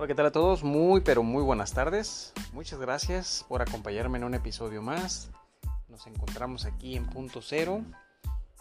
Hola, 0.00 0.06
¿qué 0.06 0.14
tal 0.14 0.26
a 0.26 0.30
todos? 0.30 0.62
Muy, 0.62 1.00
pero 1.00 1.24
muy 1.24 1.42
buenas 1.42 1.74
tardes. 1.74 2.32
Muchas 2.52 2.78
gracias 2.78 3.44
por 3.48 3.62
acompañarme 3.62 4.18
en 4.18 4.22
un 4.22 4.34
episodio 4.34 4.80
más. 4.80 5.28
Nos 5.88 6.06
encontramos 6.06 6.66
aquí 6.66 6.94
en 6.94 7.04
punto 7.04 7.42
cero 7.42 7.82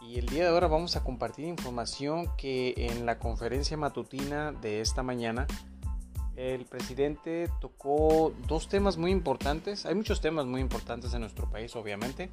y 0.01 0.17
el 0.17 0.25
día 0.25 0.45
de 0.45 0.49
ahora 0.49 0.65
vamos 0.65 0.95
a 0.95 1.03
compartir 1.03 1.45
información 1.45 2.35
que 2.37 2.73
en 2.75 3.05
la 3.05 3.19
conferencia 3.19 3.77
matutina 3.77 4.51
de 4.51 4.81
esta 4.81 5.03
mañana 5.03 5.45
el 6.35 6.65
presidente 6.65 7.51
tocó 7.61 8.33
dos 8.47 8.67
temas 8.67 8.97
muy 8.97 9.11
importantes. 9.11 9.85
Hay 9.85 9.93
muchos 9.93 10.21
temas 10.21 10.47
muy 10.47 10.59
importantes 10.59 11.13
en 11.13 11.21
nuestro 11.21 11.47
país, 11.51 11.75
obviamente, 11.75 12.31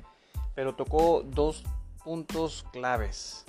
pero 0.54 0.76
tocó 0.76 1.22
dos 1.26 1.62
puntos 2.02 2.64
claves. 2.72 3.44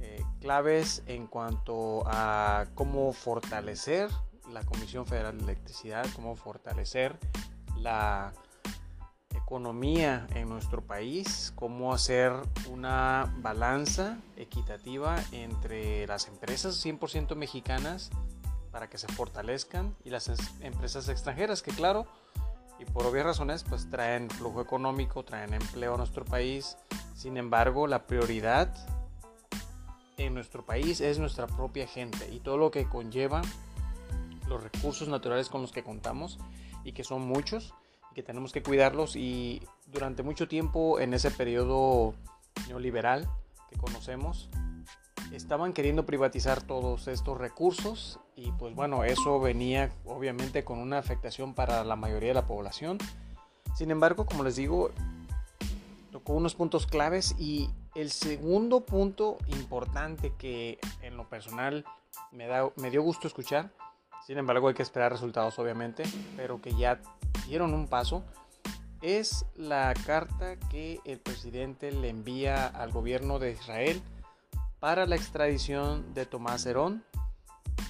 Eh, 0.00 0.24
claves 0.40 1.02
en 1.06 1.26
cuanto 1.26 2.02
a 2.06 2.68
cómo 2.74 3.12
fortalecer 3.12 4.08
la 4.56 4.64
Comisión 4.64 5.06
Federal 5.06 5.36
de 5.36 5.44
Electricidad, 5.44 6.06
cómo 6.14 6.34
fortalecer 6.34 7.18
la 7.76 8.32
economía 9.34 10.26
en 10.34 10.48
nuestro 10.48 10.80
país, 10.80 11.52
cómo 11.54 11.92
hacer 11.92 12.32
una 12.70 13.34
balanza 13.40 14.16
equitativa 14.36 15.22
entre 15.30 16.06
las 16.06 16.26
empresas 16.28 16.82
100% 16.82 17.36
mexicanas 17.36 18.10
para 18.72 18.88
que 18.88 18.96
se 18.96 19.08
fortalezcan 19.08 19.94
y 20.04 20.10
las 20.10 20.30
empresas 20.60 21.10
extranjeras 21.10 21.60
que 21.60 21.70
claro, 21.70 22.06
y 22.78 22.86
por 22.86 23.04
obvias 23.04 23.26
razones 23.26 23.62
pues 23.62 23.90
traen 23.90 24.30
flujo 24.30 24.62
económico, 24.62 25.22
traen 25.22 25.52
empleo 25.52 25.94
a 25.94 25.96
nuestro 25.98 26.24
país. 26.24 26.78
Sin 27.14 27.36
embargo, 27.36 27.86
la 27.86 28.06
prioridad 28.06 28.74
en 30.16 30.32
nuestro 30.32 30.64
país 30.64 31.02
es 31.02 31.18
nuestra 31.18 31.46
propia 31.46 31.86
gente 31.86 32.30
y 32.32 32.40
todo 32.40 32.56
lo 32.56 32.70
que 32.70 32.88
conlleva 32.88 33.42
los 34.48 34.62
recursos 34.62 35.08
naturales 35.08 35.48
con 35.48 35.62
los 35.62 35.72
que 35.72 35.82
contamos 35.82 36.38
y 36.84 36.92
que 36.92 37.04
son 37.04 37.22
muchos 37.22 37.74
y 38.10 38.14
que 38.14 38.22
tenemos 38.22 38.52
que 38.52 38.62
cuidarlos. 38.62 39.16
Y 39.16 39.62
durante 39.86 40.22
mucho 40.22 40.48
tiempo 40.48 41.00
en 41.00 41.14
ese 41.14 41.30
periodo 41.30 42.14
neoliberal 42.68 43.28
que 43.70 43.76
conocemos 43.76 44.48
estaban 45.32 45.72
queriendo 45.72 46.06
privatizar 46.06 46.62
todos 46.62 47.08
estos 47.08 47.36
recursos 47.36 48.20
y 48.36 48.52
pues 48.52 48.74
bueno 48.74 49.04
eso 49.04 49.40
venía 49.40 49.90
obviamente 50.04 50.64
con 50.64 50.78
una 50.78 50.98
afectación 50.98 51.54
para 51.54 51.84
la 51.84 51.96
mayoría 51.96 52.28
de 52.28 52.34
la 52.34 52.46
población. 52.46 52.98
Sin 53.74 53.90
embargo 53.90 54.26
como 54.26 54.44
les 54.44 54.56
digo 54.56 54.90
tocó 56.12 56.34
unos 56.34 56.54
puntos 56.54 56.86
claves 56.86 57.34
y 57.38 57.70
el 57.94 58.10
segundo 58.10 58.80
punto 58.86 59.38
importante 59.48 60.32
que 60.38 60.78
en 61.02 61.16
lo 61.16 61.28
personal 61.28 61.84
me, 62.30 62.46
da, 62.46 62.70
me 62.76 62.90
dio 62.90 63.02
gusto 63.02 63.26
escuchar 63.26 63.72
sin 64.26 64.38
embargo, 64.38 64.66
hay 64.66 64.74
que 64.74 64.82
esperar 64.82 65.12
resultados, 65.12 65.56
obviamente, 65.60 66.02
pero 66.36 66.60
que 66.60 66.74
ya 66.74 67.00
dieron 67.46 67.72
un 67.74 67.86
paso. 67.86 68.24
Es 69.00 69.46
la 69.54 69.94
carta 70.04 70.56
que 70.68 70.98
el 71.04 71.20
presidente 71.20 71.92
le 71.92 72.08
envía 72.08 72.66
al 72.66 72.90
gobierno 72.90 73.38
de 73.38 73.52
Israel 73.52 74.02
para 74.80 75.06
la 75.06 75.14
extradición 75.14 76.12
de 76.12 76.26
Tomás 76.26 76.66
Herón. 76.66 77.04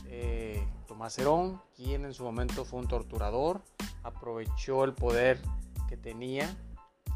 Eh, 0.09 0.63
Tomás 0.87 1.19
Herón, 1.19 1.63
quien 1.75 2.05
en 2.05 2.13
su 2.13 2.23
momento 2.23 2.67
fue 2.67 2.81
un 2.81 2.89
torturador, 2.89 3.63
aprovechó 4.03 4.85
el 4.85 4.93
poder 4.93 5.41
que 5.89 5.97
tenía 5.97 6.55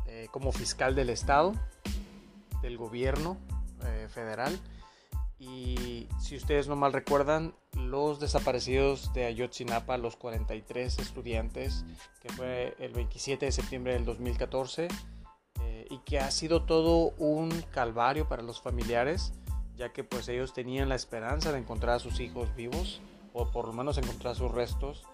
eh, 0.07 0.29
como 0.31 0.51
fiscal 0.51 0.95
del 0.95 1.11
Estado, 1.11 1.53
del 2.63 2.79
gobierno 2.79 3.37
eh, 3.85 4.09
federal. 4.09 4.59
Y 5.41 6.07
si 6.19 6.37
ustedes 6.37 6.69
no 6.69 6.77
mal 6.77 6.93
recuerdan, 6.93 7.55
los 7.73 8.21
desaparecidos 8.21 9.11
de 9.15 9.25
Ayotzinapa, 9.25 9.97
los 9.97 10.17
43 10.17 10.99
estudiantes, 10.99 11.87
que 12.21 12.29
fue 12.29 12.77
el 12.79 12.93
27 12.93 13.47
de 13.47 13.53
septiembre 13.53 13.95
del 13.95 14.05
2014, 14.05 14.89
eh, 15.63 15.87
y 15.89 15.99
que 16.01 16.19
ha 16.19 16.31
sido 16.31 16.65
todo 16.65 17.15
un 17.17 17.51
calvario 17.71 18.29
para 18.29 18.43
los 18.43 18.61
familiares, 18.61 19.33
ya 19.77 19.95
que 19.95 20.05
pues 20.05 20.29
ellos 20.29 20.53
tenían 20.53 20.91
la 20.91 20.95
esperanza 20.95 21.53
de 21.53 21.59
encontrar 21.59 21.97
a 21.97 22.01
sus 22.01 22.21
hijos 22.21 22.55
vivos, 22.55 23.01
o 23.33 23.51
por 23.51 23.67
lo 23.67 23.73
menos 23.73 23.97
encontrar 23.97 24.37
sus 24.37 24.51
restos, 24.51 25.05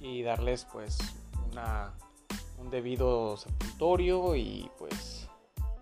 y 0.00 0.22
darles 0.22 0.66
pues 0.72 0.96
una, 1.52 1.92
un 2.56 2.70
debido 2.70 3.36
sepultorio 3.36 4.36
y 4.36 4.70
pues 4.78 5.28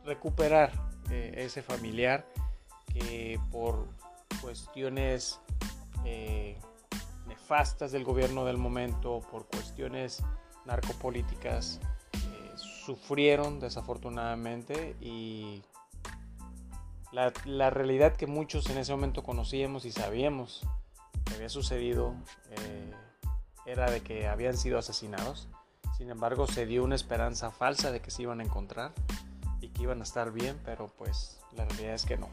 recuperar 0.04 0.72
eh, 1.10 1.34
ese 1.36 1.62
familiar 1.62 2.26
que 2.94 3.38
por 3.50 3.88
cuestiones 4.40 5.40
eh, 6.04 6.58
nefastas 7.26 7.92
del 7.92 8.04
gobierno 8.04 8.44
del 8.44 8.56
momento, 8.56 9.20
por 9.30 9.46
cuestiones 9.46 10.22
narcopolíticas, 10.64 11.80
eh, 12.14 12.52
sufrieron 12.56 13.60
desafortunadamente 13.60 14.96
y 15.00 15.62
la, 17.12 17.32
la, 17.44 17.70
realidad 17.70 18.16
que 18.16 18.26
muchos 18.26 18.70
en 18.70 18.78
ese 18.78 18.92
momento 18.92 19.22
conocíamos 19.22 19.84
y 19.84 19.92
sabíamos 19.92 20.66
que 21.24 21.34
había 21.34 21.48
sucedido 21.48 22.14
eh, 22.50 22.92
era 23.66 23.90
de 23.90 24.00
que 24.00 24.26
habían 24.26 24.56
sido 24.56 24.78
asesinados. 24.78 25.48
Sin 25.96 26.10
embargo, 26.10 26.46
se 26.46 26.66
dio 26.66 26.84
una 26.84 26.96
esperanza 26.96 27.50
falsa 27.50 27.92
de 27.92 28.00
que 28.00 28.10
se 28.10 28.22
iban 28.22 28.40
a 28.40 28.44
encontrar 28.44 28.92
y 29.60 29.68
que 29.68 29.82
iban 29.82 30.00
a 30.00 30.04
estar 30.04 30.32
bien, 30.32 30.60
pero 30.64 30.88
pues 30.98 31.40
la 31.56 31.64
realidad 31.64 31.94
es 31.94 32.04
que 32.04 32.16
no. 32.16 32.28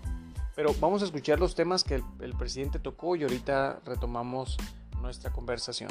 Pero 0.62 0.76
vamos 0.76 1.02
a 1.02 1.06
escuchar 1.06 1.40
los 1.40 1.56
temas 1.56 1.84
que 1.84 1.96
el, 1.96 2.38
presidente 2.38 2.78
tocó 2.78 3.16
y 3.16 3.24
ahorita 3.24 3.80
retomamos 3.84 4.58
nuestra 5.02 5.32
conversación. 5.32 5.90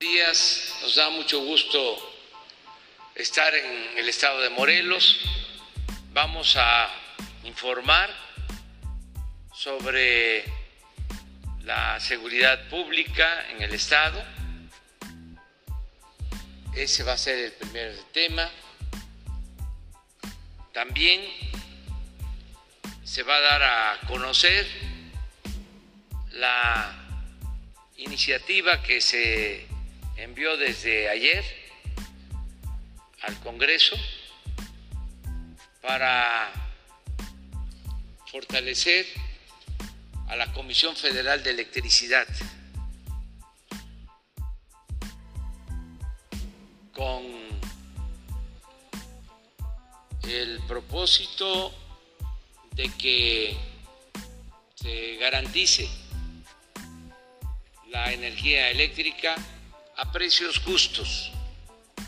Días, 0.00 0.78
nos 0.80 0.96
da 0.96 1.10
mucho 1.10 1.44
gusto 1.44 1.78
estar 3.14 3.54
en 3.54 3.98
el 3.98 4.08
estado 4.08 4.40
de 4.40 4.48
Morelos. 4.48 5.20
Vamos 6.14 6.56
a 6.56 6.88
informar 7.44 8.08
sobre 9.52 10.42
la 11.64 12.00
seguridad 12.00 12.66
pública 12.70 13.50
en 13.50 13.60
el 13.60 13.74
estado. 13.74 14.24
Ese 16.74 17.02
va 17.02 17.12
a 17.12 17.18
ser 17.18 17.38
el 17.40 17.52
primer 17.52 17.94
tema. 18.14 18.50
También 20.72 21.20
se 23.08 23.22
va 23.22 23.36
a 23.36 23.40
dar 23.40 23.62
a 23.62 24.00
conocer 24.06 24.66
la 26.32 26.94
iniciativa 27.96 28.82
que 28.82 29.00
se 29.00 29.66
envió 30.16 30.58
desde 30.58 31.08
ayer 31.08 31.42
al 33.22 33.40
Congreso 33.40 33.96
para 35.80 36.52
fortalecer 38.26 39.06
a 40.26 40.36
la 40.36 40.52
Comisión 40.52 40.94
Federal 40.94 41.42
de 41.42 41.50
Electricidad 41.52 42.28
con 46.92 47.24
el 50.24 50.60
propósito 50.68 51.87
de 52.78 52.88
que 52.90 53.56
se 54.76 55.16
garantice 55.16 55.88
la 57.88 58.12
energía 58.12 58.70
eléctrica 58.70 59.34
a 59.96 60.12
precios 60.12 60.60
justos 60.60 61.32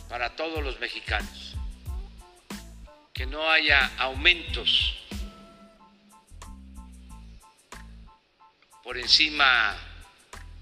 para 0.08 0.36
todos 0.36 0.62
los 0.62 0.78
mexicanos, 0.78 1.56
que 3.12 3.26
no 3.26 3.50
haya 3.50 3.90
aumentos 3.98 4.94
por 8.84 8.96
encima 8.96 9.76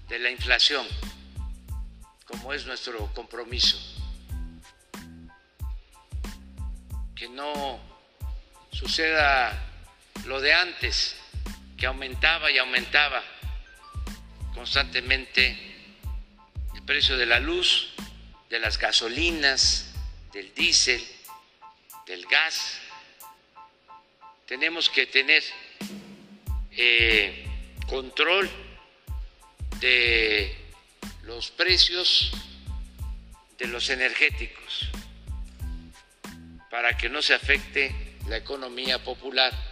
de 0.07 0.17
la 0.17 0.31
inflación, 0.31 0.87
como 2.25 2.51
es 2.51 2.65
nuestro 2.65 3.13
compromiso, 3.13 3.77
que 7.15 7.29
no 7.29 7.79
suceda 8.71 9.68
lo 10.25 10.41
de 10.41 10.53
antes, 10.53 11.15
que 11.77 11.85
aumentaba 11.85 12.51
y 12.51 12.57
aumentaba 12.57 13.23
constantemente 14.53 15.57
el 16.75 16.83
precio 16.83 17.17
de 17.17 17.25
la 17.25 17.39
luz, 17.39 17.93
de 18.49 18.59
las 18.59 18.77
gasolinas, 18.77 19.93
del 20.33 20.53
diésel, 20.53 21.03
del 22.05 22.25
gas. 22.25 22.79
Tenemos 24.45 24.89
que 24.89 25.05
tener 25.05 25.43
eh, 26.71 27.45
control 27.87 28.49
de 29.79 30.55
los 31.23 31.51
precios 31.51 32.31
de 33.57 33.67
los 33.67 33.89
energéticos 33.89 34.89
para 36.69 36.95
que 36.97 37.09
no 37.09 37.21
se 37.21 37.33
afecte 37.33 37.93
la 38.27 38.37
economía 38.37 39.03
popular. 39.03 39.68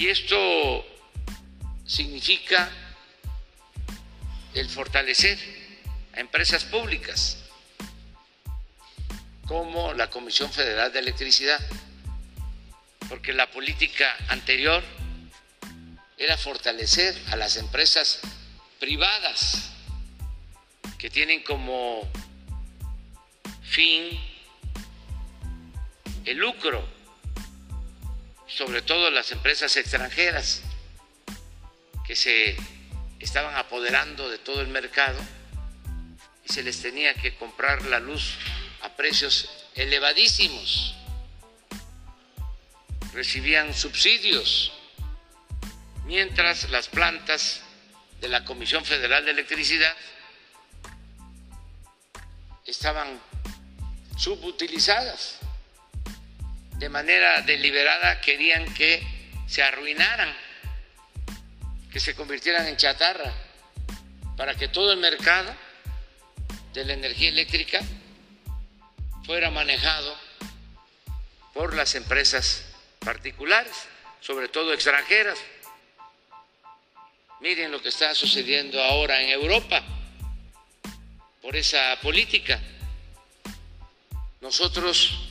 Y 0.00 0.08
esto 0.08 0.82
significa 1.86 2.70
el 4.54 4.66
fortalecer 4.70 5.38
a 6.14 6.20
empresas 6.20 6.64
públicas 6.64 7.36
como 9.46 9.92
la 9.92 10.08
Comisión 10.08 10.50
Federal 10.50 10.90
de 10.90 11.00
Electricidad, 11.00 11.60
porque 13.10 13.34
la 13.34 13.50
política 13.50 14.16
anterior 14.28 14.82
era 16.16 16.38
fortalecer 16.38 17.14
a 17.30 17.36
las 17.36 17.58
empresas 17.58 18.20
privadas 18.78 19.70
que 20.96 21.10
tienen 21.10 21.42
como 21.42 22.10
fin 23.64 24.18
el 26.24 26.38
lucro, 26.38 26.99
sobre 28.54 28.82
todo 28.82 29.10
las 29.10 29.32
empresas 29.32 29.76
extranjeras 29.76 30.62
que 32.06 32.16
se 32.16 32.56
estaban 33.20 33.54
apoderando 33.56 34.28
de 34.28 34.38
todo 34.38 34.60
el 34.60 34.68
mercado 34.68 35.18
y 36.44 36.52
se 36.52 36.62
les 36.62 36.82
tenía 36.82 37.14
que 37.14 37.34
comprar 37.36 37.82
la 37.86 38.00
luz 38.00 38.36
a 38.82 38.88
precios 38.96 39.48
elevadísimos. 39.74 40.96
Recibían 43.12 43.74
subsidios, 43.74 44.72
mientras 46.04 46.70
las 46.70 46.88
plantas 46.88 47.60
de 48.20 48.28
la 48.28 48.44
Comisión 48.44 48.84
Federal 48.84 49.24
de 49.24 49.32
Electricidad 49.32 49.94
estaban 52.66 53.20
subutilizadas. 54.16 55.38
De 56.80 56.88
manera 56.88 57.42
deliberada 57.42 58.22
querían 58.22 58.64
que 58.72 59.06
se 59.46 59.62
arruinaran 59.62 60.34
que 61.92 62.00
se 62.00 62.14
convirtieran 62.14 62.66
en 62.68 62.78
chatarra 62.78 63.34
para 64.34 64.54
que 64.54 64.68
todo 64.68 64.92
el 64.92 64.98
mercado 64.98 65.54
de 66.72 66.84
la 66.86 66.94
energía 66.94 67.28
eléctrica 67.28 67.80
fuera 69.26 69.50
manejado 69.50 70.16
por 71.52 71.74
las 71.74 71.94
empresas 71.96 72.64
particulares, 73.00 73.74
sobre 74.20 74.48
todo 74.48 74.72
extranjeras. 74.72 75.38
Miren 77.40 77.72
lo 77.72 77.82
que 77.82 77.90
está 77.90 78.14
sucediendo 78.14 78.82
ahora 78.82 79.20
en 79.20 79.28
Europa 79.28 79.82
por 81.42 81.56
esa 81.56 82.00
política. 82.00 82.58
Nosotros 84.40 85.29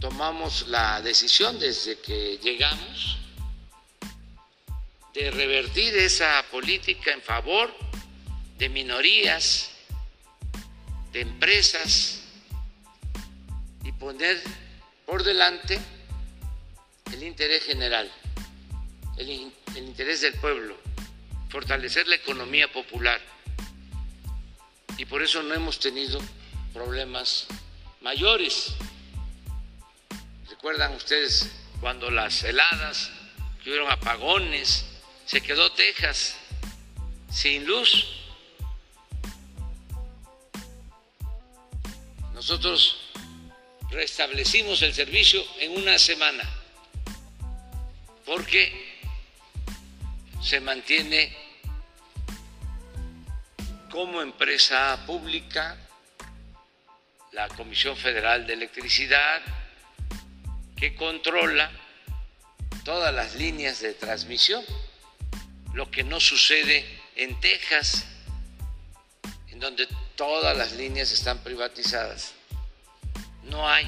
tomamos 0.00 0.68
la 0.68 1.00
decisión 1.00 1.58
desde 1.58 1.98
que 1.98 2.38
llegamos 2.42 3.18
de 5.14 5.30
revertir 5.30 5.96
esa 5.96 6.44
política 6.50 7.12
en 7.12 7.22
favor 7.22 7.72
de 8.58 8.68
minorías, 8.68 9.70
de 11.12 11.20
empresas 11.20 12.20
y 13.84 13.92
poner 13.92 14.42
por 15.06 15.22
delante 15.22 15.78
el 17.12 17.22
interés 17.22 17.62
general, 17.62 18.10
el, 19.16 19.52
interés 19.76 20.22
del 20.22 20.34
pueblo, 20.34 20.76
fortalecer 21.48 22.08
la 22.08 22.16
economía 22.16 22.72
popular. 22.72 23.20
Y 24.98 25.04
por 25.04 25.22
eso 25.22 25.42
no 25.42 25.54
hemos 25.54 25.78
tenido 25.78 26.20
problemas 26.72 27.46
mayores. 28.00 28.74
¿Recuerdan 30.64 30.94
ustedes 30.94 31.50
cuando 31.78 32.10
las 32.10 32.42
heladas, 32.42 33.10
que 33.62 33.68
hubieron 33.68 33.92
apagones, 33.92 34.86
se 35.26 35.42
quedó 35.42 35.70
Texas 35.72 36.36
sin 37.30 37.66
luz. 37.66 38.06
Nosotros 42.32 43.10
restablecimos 43.90 44.80
el 44.80 44.94
servicio 44.94 45.44
en 45.60 45.72
una 45.72 45.98
semana 45.98 46.48
porque 48.24 49.02
se 50.42 50.60
mantiene 50.60 51.36
como 53.90 54.22
empresa 54.22 54.98
pública 55.04 55.76
la 57.32 57.48
Comisión 57.48 57.98
Federal 57.98 58.46
de 58.46 58.54
Electricidad 58.54 59.42
que 60.84 60.96
controla 60.96 61.70
todas 62.84 63.14
las 63.14 63.36
líneas 63.36 63.80
de 63.80 63.94
transmisión 63.94 64.62
lo 65.72 65.90
que 65.90 66.04
no 66.04 66.20
sucede 66.20 66.84
en 67.16 67.40
Texas, 67.40 68.04
en 69.48 69.60
donde 69.60 69.88
todas 70.14 70.54
las 70.54 70.72
líneas 70.72 71.10
están 71.10 71.38
privatizadas. 71.42 72.34
No 73.44 73.66
hay 73.66 73.86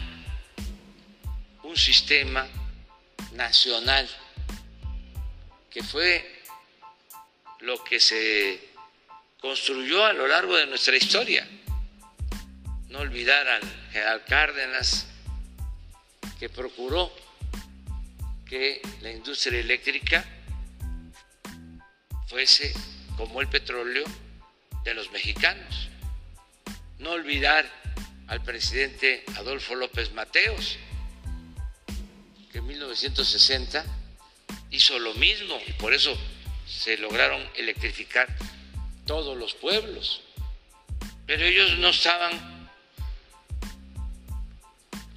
un 1.64 1.76
sistema 1.76 2.48
nacional 3.32 4.08
que 5.68 5.82
fue 5.82 6.42
lo 7.60 7.84
que 7.84 8.00
se 8.00 8.70
construyó 9.38 10.02
a 10.06 10.14
lo 10.14 10.26
largo 10.26 10.56
de 10.56 10.66
nuestra 10.66 10.96
historia. 10.96 11.46
No 12.88 13.00
olvidar 13.00 13.46
al 13.46 13.62
general 13.92 14.24
Cárdenas, 14.24 15.08
que 16.38 16.48
procuró 16.48 17.12
que 18.48 18.80
la 19.00 19.10
industria 19.10 19.60
eléctrica 19.60 20.24
fuese 22.28 22.72
como 23.16 23.40
el 23.40 23.48
petróleo 23.48 24.04
de 24.84 24.94
los 24.94 25.10
mexicanos. 25.10 25.88
No 26.98 27.10
olvidar 27.10 27.68
al 28.28 28.42
presidente 28.42 29.24
Adolfo 29.36 29.74
López 29.74 30.12
Mateos, 30.12 30.78
que 32.50 32.58
en 32.58 32.66
1960 32.66 33.84
hizo 34.70 34.98
lo 34.98 35.14
mismo 35.14 35.58
y 35.66 35.72
por 35.72 35.94
eso 35.94 36.16
se 36.66 36.98
lograron 36.98 37.42
electrificar 37.54 38.28
todos 39.06 39.36
los 39.36 39.54
pueblos. 39.54 40.22
Pero 41.26 41.44
ellos 41.44 41.78
no 41.78 41.88
estaban 41.88 42.56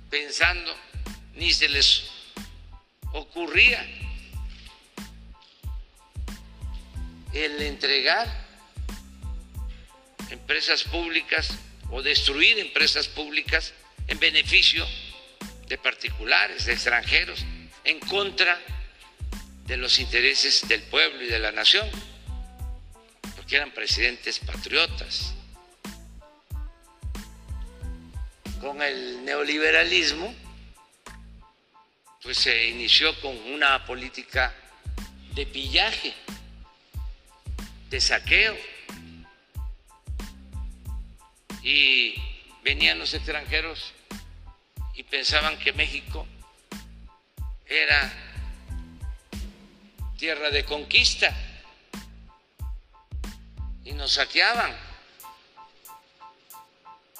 pensando, 0.09 0.75
ni 1.39 1.53
se 1.53 1.69
les 1.69 2.03
ocurría 3.13 3.81
el 7.33 7.61
entregar 7.61 8.27
empresas 10.29 10.83
públicas 10.83 11.49
o 11.91 12.01
destruir 12.01 12.59
empresas 12.59 13.07
públicas 13.07 13.73
en 14.07 14.19
beneficio 14.19 14.85
de 15.67 15.77
particulares, 15.77 16.65
de 16.65 16.73
extranjeros, 16.73 17.45
en 17.85 17.99
contra 18.01 18.59
de 19.65 19.77
los 19.77 19.99
intereses 19.99 20.67
del 20.67 20.81
pueblo 20.83 21.23
y 21.23 21.27
de 21.27 21.39
la 21.39 21.53
nación, 21.53 21.89
porque 23.37 23.55
eran 23.55 23.71
presidentes 23.71 24.39
patriotas. 24.39 25.33
Con 28.59 28.81
el 28.81 29.23
neoliberalismo, 29.23 30.35
pues 32.21 32.37
se 32.37 32.67
inició 32.67 33.19
con 33.21 33.37
una 33.53 33.85
política 33.85 34.53
de 35.33 35.45
pillaje 35.45 36.13
de 37.89 38.01
saqueo. 38.01 38.57
Y 41.63 42.15
venían 42.63 42.99
los 42.99 43.13
extranjeros 43.13 43.93
y 44.95 45.03
pensaban 45.03 45.57
que 45.59 45.73
México 45.73 46.25
era 47.65 48.11
tierra 50.17 50.49
de 50.49 50.65
conquista 50.65 51.33
y 53.85 53.93
nos 53.93 54.13
saqueaban 54.13 54.75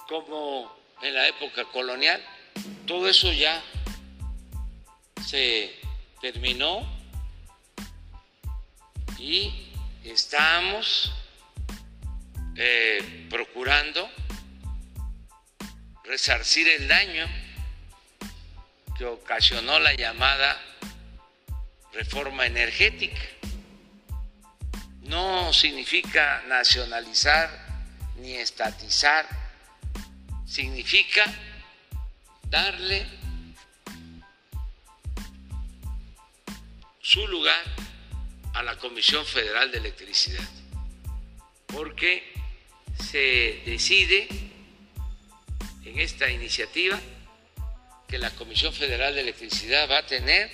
como 0.07 0.75
en 1.01 1.13
la 1.13 1.27
época 1.27 1.65
colonial. 1.65 2.23
Todo 2.85 3.07
eso 3.07 3.31
ya 3.31 3.63
se 5.29 5.71
terminó 6.21 6.83
y 9.19 9.71
estamos 10.03 11.13
eh, 12.55 13.27
procurando 13.29 14.09
resarcir 16.03 16.67
el 16.67 16.87
daño 16.87 17.27
que 18.97 19.05
ocasionó 19.05 19.77
la 19.77 19.93
llamada 19.93 20.59
reforma 21.93 22.47
energética. 22.47 23.21
No 25.03 25.53
significa 25.53 26.41
nacionalizar 26.47 27.51
ni 28.15 28.33
estatizar, 28.33 29.27
significa 30.47 31.23
darle 32.45 33.18
su 37.09 37.27
lugar 37.27 37.59
a 38.53 38.61
la 38.61 38.77
Comisión 38.77 39.25
Federal 39.25 39.71
de 39.71 39.79
Electricidad. 39.79 40.47
porque 41.65 42.23
se 43.03 43.63
decide 43.65 44.27
en 45.85 45.99
esta 45.99 46.29
iniciativa 46.29 46.99
que 48.07 48.19
la 48.19 48.29
Comisión 48.31 48.73
Federal 48.73 49.15
de 49.15 49.21
Electricidad 49.21 49.89
va 49.89 49.99
a 49.99 50.05
tener 50.05 50.51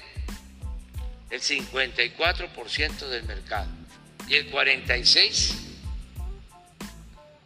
el 1.29 1.41
54% 1.41 3.07
del 3.09 3.23
mercado 3.23 3.69
y 4.29 4.35
el 4.35 4.49
46% 4.49 5.55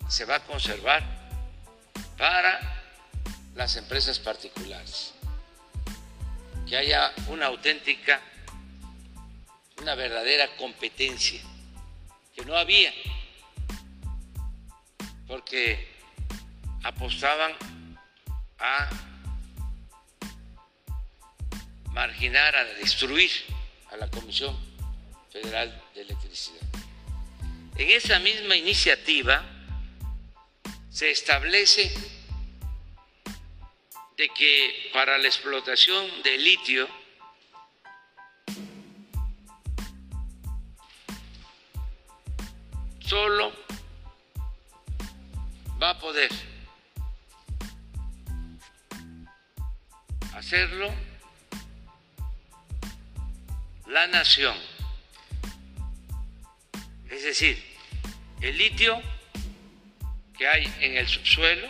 se 0.07 0.25
va 0.25 0.35
a 0.35 0.43
conservar 0.43 1.03
para 2.15 2.59
las 3.55 3.75
empresas 3.75 4.19
particulares. 4.19 5.13
Que 6.67 6.77
haya 6.77 7.11
una 7.27 7.47
auténtica, 7.47 8.21
una 9.81 9.95
verdadera 9.95 10.55
competencia, 10.57 11.41
que 12.35 12.45
no 12.45 12.55
había, 12.55 12.93
porque 15.27 15.87
apostaban 16.83 17.53
a 18.59 18.89
marginar, 21.91 22.55
a 22.55 22.63
destruir 22.65 23.31
a 23.91 23.97
la 23.97 24.09
Comisión 24.09 24.57
Federal 25.31 25.81
de 25.95 26.01
Electricidad. 26.01 26.61
En 27.77 27.89
esa 27.91 28.19
misma 28.19 28.55
iniciativa 28.55 29.43
se 30.91 31.11
establece 31.11 31.91
de 34.17 34.29
que 34.29 34.89
para 34.91 35.17
la 35.17 35.27
explotación 35.27 36.05
de 36.23 36.37
litio 36.37 36.98
solo 43.09 43.51
va 45.81 45.89
a 45.89 45.99
poder 45.99 46.29
hacerlo 50.35 50.93
la 53.87 54.05
nación. 54.05 54.55
Es 57.09 57.23
decir, 57.23 57.57
el 58.41 58.55
litio 58.55 59.01
que 60.37 60.47
hay 60.47 60.71
en 60.79 60.97
el 60.97 61.07
subsuelo, 61.07 61.67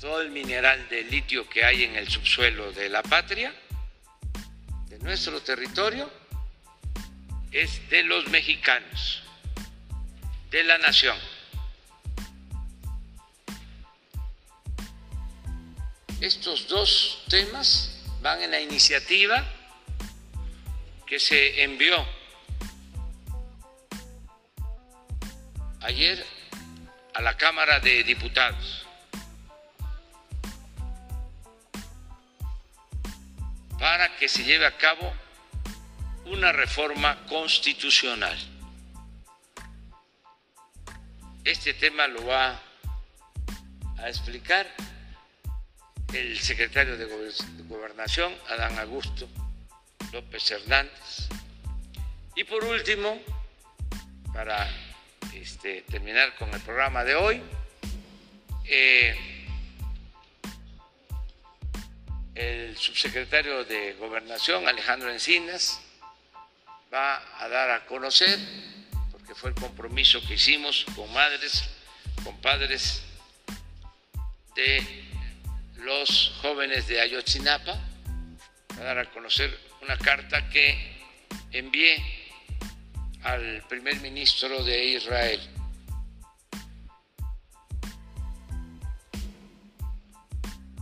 todo 0.00 0.22
el 0.22 0.30
mineral 0.30 0.88
de 0.88 1.02
litio 1.02 1.46
que 1.50 1.66
hay 1.66 1.84
en 1.84 1.96
el 1.96 2.08
subsuelo 2.08 2.72
de 2.72 2.88
la 2.88 3.02
patria, 3.02 3.54
de 4.88 4.98
nuestro 5.00 5.42
territorio, 5.42 6.10
es 7.52 7.88
de 7.90 8.02
los 8.02 8.28
mexicanos, 8.28 9.22
de 10.50 10.64
la 10.64 10.78
nación. 10.78 11.16
Estos 16.20 16.66
dos 16.68 17.24
temas 17.28 18.02
van 18.22 18.42
en 18.42 18.50
la 18.50 18.60
iniciativa 18.60 19.44
que 21.06 21.20
se 21.20 21.62
envió 21.62 22.04
ayer 25.82 26.24
a 27.14 27.22
la 27.22 27.36
Cámara 27.36 27.78
de 27.80 28.02
Diputados 28.02 28.86
para 33.78 34.16
que 34.16 34.28
se 34.28 34.42
lleve 34.42 34.66
a 34.66 34.76
cabo 34.76 35.14
una 36.26 36.52
reforma 36.52 37.24
constitucional. 37.26 38.36
Este 41.44 41.74
tema 41.74 42.06
lo 42.08 42.26
va 42.26 42.60
a 43.98 44.08
explicar 44.08 44.66
el 46.12 46.38
secretario 46.38 46.96
de 46.96 47.06
Gobernación, 47.68 48.34
Adán 48.48 48.78
Augusto 48.78 49.28
López 50.12 50.50
Hernández. 50.50 51.28
Y 52.34 52.44
por 52.44 52.64
último, 52.64 53.20
para 54.32 54.68
este, 55.34 55.82
terminar 55.82 56.34
con 56.36 56.52
el 56.52 56.60
programa 56.60 57.04
de 57.04 57.14
hoy, 57.14 57.42
eh, 58.64 59.16
el 62.34 62.76
subsecretario 62.76 63.64
de 63.64 63.94
Gobernación, 63.94 64.66
Alejandro 64.68 65.10
Encinas, 65.10 65.80
va 66.92 67.22
a 67.42 67.48
dar 67.48 67.70
a 67.70 67.86
conocer, 67.86 68.38
porque 69.12 69.34
fue 69.34 69.50
el 69.50 69.56
compromiso 69.56 70.20
que 70.26 70.34
hicimos 70.34 70.86
con 70.94 71.12
madres, 71.12 71.68
con 72.24 72.36
padres 72.40 73.02
de 74.54 75.04
los 75.78 76.38
jóvenes 76.42 76.86
de 76.88 77.00
Ayotzinapa, 77.00 77.72
va 77.72 78.80
a 78.80 78.84
dar 78.84 78.98
a 78.98 79.10
conocer 79.10 79.58
una 79.82 79.96
carta 79.98 80.48
que 80.48 80.96
envié 81.52 82.02
al 83.22 83.62
primer 83.68 84.00
ministro 84.00 84.62
de 84.64 84.84
Israel. 84.84 85.40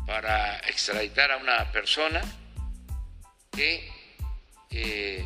para 0.07 0.59
extraditar 0.69 1.33
a 1.33 1.39
una 1.39 1.73
persona 1.73 2.23
que 3.51 3.91
eh, 4.71 5.25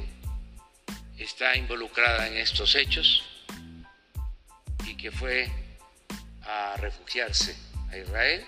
está 1.19 1.57
involucrada 1.57 2.29
en 2.29 2.37
estos 2.37 2.75
hechos 2.75 3.23
y 4.87 4.97
que 4.97 5.11
fue 5.11 5.51
a 6.43 6.77
refugiarse 6.77 7.57
a 7.91 7.97
Israel. 7.97 8.47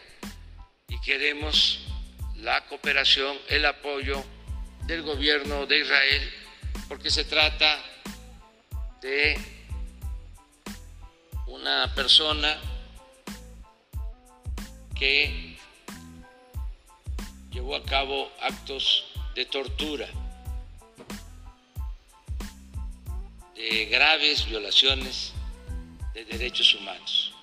Y 0.88 1.00
queremos 1.00 1.86
la 2.36 2.66
cooperación, 2.66 3.36
el 3.48 3.66
apoyo 3.66 4.24
del 4.86 5.02
gobierno 5.02 5.66
de 5.66 5.80
Israel, 5.80 6.32
porque 6.88 7.10
se 7.10 7.24
trata 7.24 7.78
de 9.00 9.38
una 11.46 11.94
persona 11.94 12.58
que 14.98 15.56
llevó 17.50 17.76
a 17.76 17.84
cabo 17.84 18.32
actos 18.40 19.12
de 19.34 19.44
tortura, 19.46 20.08
de 23.60 23.86
graves 23.86 24.46
violaciones 24.46 25.32
de 26.14 26.24
derechos 26.24 26.74
humanos. 26.74 27.34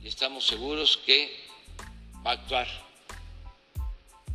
Y 0.00 0.08
estamos 0.08 0.46
seguros 0.46 1.00
que 1.06 1.30
va 2.24 2.32
a 2.32 2.34
actuar 2.34 2.66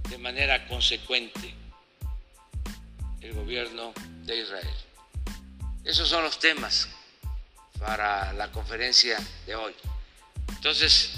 de 0.10 0.18
manera 0.18 0.68
consecuente 0.68 1.54
el 3.22 3.34
gobierno 3.34 3.94
de 4.26 4.42
Israel. 4.42 4.76
Esos 5.84 6.10
son 6.10 6.24
los 6.24 6.40
temas 6.40 6.90
para 7.80 8.34
la 8.34 8.52
conferencia 8.52 9.18
de 9.46 9.56
hoy. 9.56 9.74
Entonces... 10.50 11.14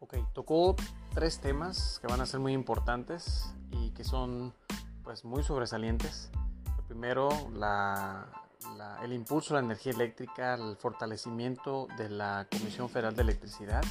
Ok, 0.00 0.16
tocó 0.34 0.74
tres 1.14 1.40
temas 1.40 2.00
que 2.00 2.08
van 2.08 2.20
a 2.20 2.26
ser 2.26 2.40
muy 2.40 2.52
importantes 2.52 3.46
y 3.70 3.90
que 3.90 4.02
son 4.02 4.52
pues 5.04 5.24
muy 5.24 5.44
sobresalientes. 5.44 6.30
Primero, 6.90 7.28
el 9.04 9.12
impulso 9.12 9.54
a 9.54 9.60
la 9.60 9.64
energía 9.64 9.92
eléctrica, 9.92 10.54
el 10.54 10.76
fortalecimiento 10.76 11.86
de 11.96 12.10
la 12.10 12.48
Comisión 12.50 12.88
Federal 12.88 13.14
de 13.14 13.22
Electricidad, 13.22 13.84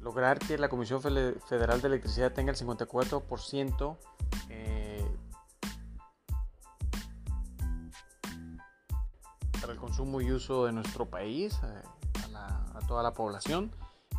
lograr 0.00 0.40
que 0.40 0.58
la 0.58 0.68
Comisión 0.68 1.00
Federal 1.00 1.80
de 1.80 1.86
Electricidad 1.86 2.32
tenga 2.32 2.50
el 2.50 2.58
54% 2.58 3.96
el 9.70 9.76
consumo 9.76 10.20
y 10.20 10.32
uso 10.32 10.66
de 10.66 10.72
nuestro 10.72 11.06
país, 11.06 11.56
eh, 11.62 11.82
a, 12.34 12.80
toda 12.88 13.04
la 13.04 13.12
población, 13.14 13.70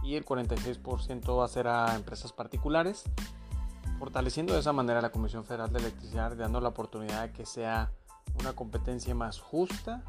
y 0.03 0.15
el 0.15 0.25
46% 0.25 1.37
va 1.37 1.43
a 1.43 1.47
ser 1.49 1.67
a 1.67 1.95
empresas 1.95 2.31
particulares, 2.31 3.03
fortaleciendo 3.99 4.53
de 4.53 4.61
esa 4.61 4.71
manera 4.71 5.01
la 5.01 5.11
Comisión 5.11 5.43
Federal 5.43 5.71
de 5.71 5.79
Electricidad, 5.79 6.35
dando 6.35 6.61
la 6.61 6.69
oportunidad 6.69 7.23
de 7.23 7.31
que 7.33 7.45
sea 7.45 7.91
una 8.39 8.53
competencia 8.53 9.13
más 9.13 9.39
justa, 9.39 10.03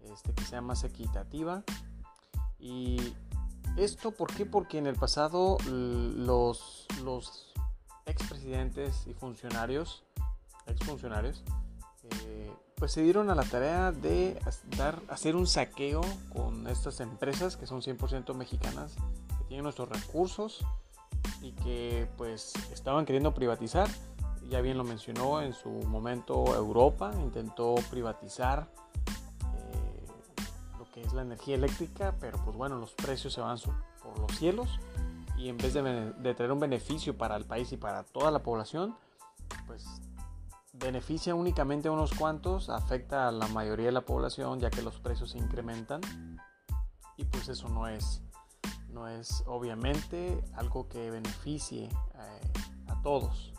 este, 0.00 0.32
que 0.32 0.42
sea 0.42 0.62
más 0.62 0.82
equitativa. 0.84 1.62
Y 2.58 3.14
esto, 3.76 4.12
¿por 4.12 4.32
qué? 4.34 4.46
Porque 4.46 4.78
en 4.78 4.86
el 4.86 4.96
pasado 4.96 5.58
los, 5.66 6.86
los 7.04 7.52
expresidentes 8.06 9.06
y 9.06 9.12
funcionarios, 9.12 10.02
exfuncionarios, 10.66 11.44
eh, 12.04 12.50
pues 12.76 12.92
se 12.92 13.02
dieron 13.02 13.28
a 13.30 13.34
la 13.34 13.44
tarea 13.44 13.92
de 13.92 14.40
dar, 14.78 15.02
hacer 15.08 15.36
un 15.36 15.46
saqueo 15.46 16.00
con 16.32 16.66
estas 16.68 17.00
empresas 17.00 17.56
que 17.56 17.66
son 17.66 17.82
100% 17.82 18.34
mexicanas, 18.34 18.94
que 19.38 19.44
tienen 19.44 19.64
nuestros 19.64 19.88
recursos 19.90 20.64
y 21.40 21.52
que 21.52 22.08
pues 22.16 22.52
estaban 22.72 23.04
queriendo 23.06 23.34
privatizar. 23.34 23.88
Ya 24.48 24.60
bien 24.60 24.78
lo 24.78 24.84
mencionó 24.84 25.42
en 25.42 25.52
su 25.52 25.68
momento 25.68 26.54
Europa, 26.54 27.10
intentó 27.20 27.74
privatizar 27.90 28.68
eh, 29.54 30.06
que 30.92 31.02
es 31.02 31.12
la 31.12 31.22
energía 31.22 31.56
eléctrica, 31.56 32.14
pero 32.20 32.38
pues 32.44 32.56
bueno, 32.56 32.76
los 32.76 32.92
precios 32.94 33.32
se 33.32 33.40
van 33.40 33.58
por 34.02 34.18
los 34.18 34.32
cielos 34.38 34.78
y 35.36 35.48
en 35.48 35.56
vez 35.56 35.74
de, 35.74 35.82
de 35.82 36.34
traer 36.34 36.52
un 36.52 36.60
beneficio 36.60 37.18
para 37.18 37.36
el 37.36 37.44
país 37.44 37.72
y 37.72 37.76
para 37.76 38.04
toda 38.04 38.30
la 38.30 38.42
población, 38.42 38.96
pues 39.66 39.84
beneficia 40.72 41.34
únicamente 41.34 41.88
a 41.88 41.92
unos 41.92 42.12
cuantos, 42.12 42.68
afecta 42.68 43.28
a 43.28 43.32
la 43.32 43.48
mayoría 43.48 43.86
de 43.86 43.92
la 43.92 44.02
población 44.02 44.60
ya 44.60 44.70
que 44.70 44.82
los 44.82 44.98
precios 45.00 45.30
se 45.30 45.38
incrementan 45.38 46.00
y 47.16 47.24
pues 47.24 47.48
eso 47.48 47.68
no 47.68 47.88
es, 47.88 48.22
no 48.96 49.08
es 49.08 49.44
obviamente 49.46 50.42
algo 50.54 50.88
que 50.88 51.10
beneficie 51.10 51.84
eh, 51.84 52.88
a 52.88 53.02
todos. 53.02 53.52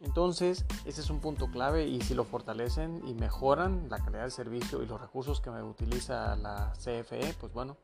Entonces, 0.00 0.64
ese 0.84 1.02
es 1.02 1.08
un 1.08 1.20
punto 1.20 1.50
clave 1.50 1.86
y 1.86 2.00
si 2.00 2.14
lo 2.14 2.24
fortalecen 2.24 3.06
y 3.06 3.14
mejoran 3.14 3.88
la 3.88 3.98
calidad 3.98 4.22
del 4.22 4.32
servicio 4.32 4.82
y 4.82 4.86
los 4.86 5.00
recursos 5.00 5.40
que 5.40 5.50
utiliza 5.50 6.34
la 6.36 6.72
CFE, 6.72 7.34
pues 7.38 7.52
bueno, 7.52 7.76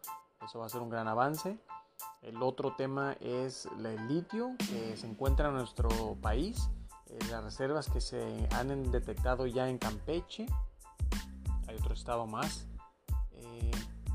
eso 0.45 0.59
va 0.59 0.67
a 0.67 0.69
ser 0.69 0.81
un 0.81 0.91
gran 0.91 1.07
avance. 1.07 1.57
El 2.21 2.43
otro 2.43 2.75
tema 2.75 3.17
es 3.21 3.69
el 3.79 4.09
litio 4.09 4.57
que 4.59 4.97
se 4.97 5.07
encuentra 5.07 5.49
en 5.49 5.55
nuestro 5.55 5.89
país 6.21 6.69
eh, 7.11 7.19
las 7.31 7.45
reservas 7.45 7.89
que 7.89 8.01
se 8.01 8.49
han 8.51 8.91
detectado 8.91 9.47
ya 9.47 9.69
en 9.69 9.79
Campeche. 9.79 10.47
Hay 11.69 11.77
otro 11.77 11.95
estado 11.95 12.27
más, 12.27 12.67
eh, 13.33 13.71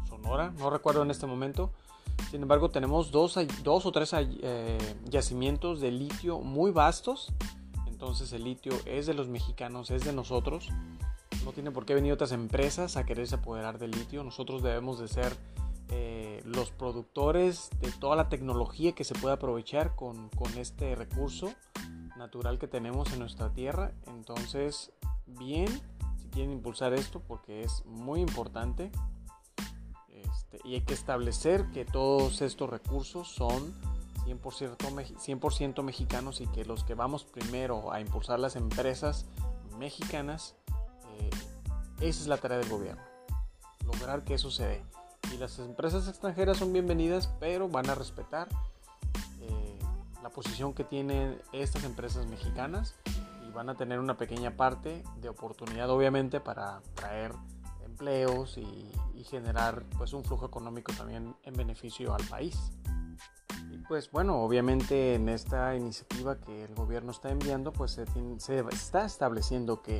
Sonora, 0.09 0.51
no 0.57 0.69
recuerdo 0.69 1.03
en 1.03 1.11
este 1.11 1.27
momento. 1.27 1.71
Sin 2.31 2.43
embargo, 2.43 2.69
tenemos 2.69 3.11
dos, 3.11 3.35
o 3.35 3.91
tres 3.91 4.13
eh, 4.13 4.77
yacimientos 5.03 5.81
de 5.81 5.91
litio 5.91 6.39
muy 6.39 6.71
vastos. 6.71 7.33
Entonces 7.87 8.31
el 8.31 8.45
litio 8.45 8.71
es 8.85 9.05
de 9.05 9.13
los 9.13 9.27
mexicanos, 9.27 9.91
es 9.91 10.05
de 10.05 10.13
nosotros. 10.13 10.69
No 11.43 11.51
tiene 11.51 11.71
por 11.71 11.85
qué 11.85 11.93
venir 11.93 12.13
otras 12.13 12.31
empresas 12.31 12.95
a 12.95 13.05
quererse 13.05 13.35
apoderar 13.35 13.79
del 13.79 13.91
litio. 13.91 14.23
Nosotros 14.23 14.63
debemos 14.63 14.97
de 14.97 15.09
ser 15.09 15.35
los 16.45 16.71
productores 16.71 17.69
de 17.81 17.91
toda 17.91 18.15
la 18.15 18.29
tecnología 18.29 18.93
que 18.93 19.03
se 19.03 19.13
puede 19.13 19.35
aprovechar 19.35 19.97
con, 19.97 20.29
con 20.29 20.57
este 20.57 20.95
recurso 20.95 21.51
natural 22.17 22.59
que 22.59 22.67
tenemos 22.69 23.11
en 23.11 23.19
nuestra 23.19 23.51
tierra. 23.51 23.91
Entonces, 24.07 24.93
bien, 25.27 25.67
si 26.15 26.29
quieren 26.29 26.53
impulsar 26.53 26.93
esto 26.93 27.21
porque 27.27 27.63
es 27.63 27.83
muy 27.85 28.21
importante. 28.21 28.89
Este, 30.23 30.59
y 30.63 30.75
hay 30.75 30.81
que 30.81 30.93
establecer 30.93 31.65
que 31.71 31.85
todos 31.85 32.41
estos 32.41 32.69
recursos 32.69 33.27
son 33.27 33.73
100%, 34.25 35.51
100 35.51 35.85
mexicanos 35.85 36.41
y 36.41 36.47
que 36.47 36.65
los 36.65 36.83
que 36.83 36.93
vamos 36.93 37.23
primero 37.23 37.91
a 37.91 37.99
impulsar 37.99 38.39
las 38.39 38.55
empresas 38.55 39.25
mexicanas, 39.77 40.55
eh, 41.19 41.29
esa 41.99 42.21
es 42.21 42.27
la 42.27 42.37
tarea 42.37 42.57
del 42.57 42.69
gobierno. 42.69 43.01
Lograr 43.85 44.23
que 44.23 44.35
eso 44.35 44.51
se 44.51 44.65
dé. 44.65 44.85
Y 45.33 45.37
las 45.37 45.57
empresas 45.59 46.07
extranjeras 46.07 46.57
son 46.57 46.73
bienvenidas, 46.73 47.27
pero 47.39 47.67
van 47.67 47.89
a 47.89 47.95
respetar 47.95 48.49
la 50.21 50.29
posición 50.29 50.73
que 50.73 50.83
tienen 50.83 51.41
estas 51.51 51.83
empresas 51.83 52.25
mexicanas 52.27 52.95
y 53.47 53.51
van 53.51 53.69
a 53.69 53.75
tener 53.75 53.99
una 53.99 54.17
pequeña 54.17 54.55
parte 54.55 55.03
de 55.19 55.29
oportunidad 55.29 55.89
obviamente 55.89 56.39
para 56.39 56.81
traer 56.95 57.33
empleos 58.01 58.57
y, 58.57 58.91
generar 59.23 59.83
pues 59.99 60.13
un 60.13 60.23
flujo 60.23 60.47
económico 60.47 60.91
también 60.93 61.35
en 61.43 61.53
beneficio 61.53 62.15
al 62.15 62.23
país. 62.25 62.57
Y 63.69 63.77
pues 63.87 64.09
bueno, 64.09 64.41
obviamente 64.41 65.13
en 65.13 65.29
esta 65.29 65.75
iniciativa 65.75 66.39
que 66.39 66.63
el 66.63 66.73
gobierno 66.73 67.11
está 67.11 67.29
enviando 67.29 67.71
pues 67.71 67.91
se, 67.91 68.05
se 68.39 68.65
está 68.71 69.05
estableciendo 69.05 69.83
que 69.83 69.99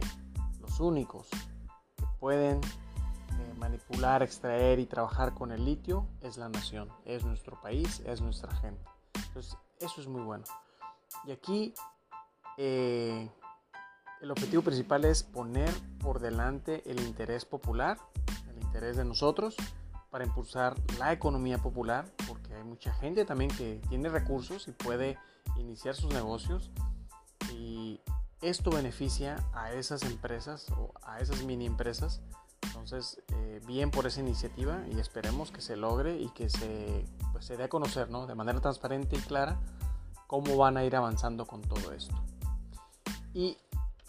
los 0.59 0.79
únicos 0.79 1.27
que 1.95 2.05
pueden 2.19 2.61
eh, 2.61 3.53
manipular, 3.57 4.23
extraer 4.23 4.79
y 4.79 4.87
trabajar 4.87 5.35
con 5.35 5.51
el 5.51 5.63
litio 5.65 6.07
es 6.21 6.37
la 6.37 6.49
nación, 6.49 6.89
es 7.05 7.23
nuestro 7.23 7.61
país, 7.61 8.01
es 8.07 8.21
nuestra 8.21 8.51
gente. 8.55 8.83
Entonces 9.27 9.55
eso 9.79 10.01
es 10.01 10.07
muy 10.07 10.23
bueno. 10.23 10.45
Y 11.27 11.31
aquí 11.31 11.75
eh, 12.57 13.29
el 14.21 14.31
objetivo 14.31 14.61
principal 14.61 15.05
es 15.05 15.23
poner 15.23 15.73
por 15.99 16.19
delante 16.19 16.83
el 16.89 16.99
interés 17.01 17.45
popular, 17.45 17.97
el 18.49 18.61
interés 18.61 18.97
de 18.97 19.05
nosotros, 19.05 19.55
para 20.11 20.25
impulsar 20.25 20.75
la 20.99 21.11
economía 21.11 21.57
popular, 21.57 22.05
porque 22.27 22.53
hay 22.53 22.63
mucha 22.63 22.93
gente 22.93 23.25
también 23.25 23.49
que 23.49 23.81
tiene 23.89 24.09
recursos 24.09 24.67
y 24.67 24.71
puede 24.71 25.17
iniciar 25.57 25.95
sus 25.95 26.13
negocios. 26.13 26.69
Y 27.53 28.01
esto 28.41 28.69
beneficia 28.71 29.37
a 29.53 29.71
esas 29.71 30.03
empresas 30.03 30.67
o 30.77 30.93
a 31.03 31.19
esas 31.19 31.43
mini 31.43 31.65
empresas. 31.65 32.21
Entonces, 32.61 33.21
eh, 33.33 33.61
bien 33.65 33.89
por 33.89 34.05
esa 34.05 34.19
iniciativa 34.19 34.83
y 34.91 34.99
esperemos 34.99 35.51
que 35.51 35.61
se 35.61 35.75
logre 35.75 36.17
y 36.17 36.29
que 36.29 36.49
se 36.49 37.05
pues, 37.31 37.45
se 37.45 37.57
dé 37.57 37.63
a 37.63 37.69
conocer 37.69 38.09
¿no? 38.09 38.27
de 38.27 38.35
manera 38.35 38.59
transparente 38.59 39.15
y 39.15 39.19
clara 39.19 39.59
cómo 40.27 40.57
van 40.57 40.77
a 40.77 40.83
ir 40.83 40.95
avanzando 40.95 41.47
con 41.47 41.61
todo 41.61 41.91
esto. 41.91 42.15
Y 43.33 43.57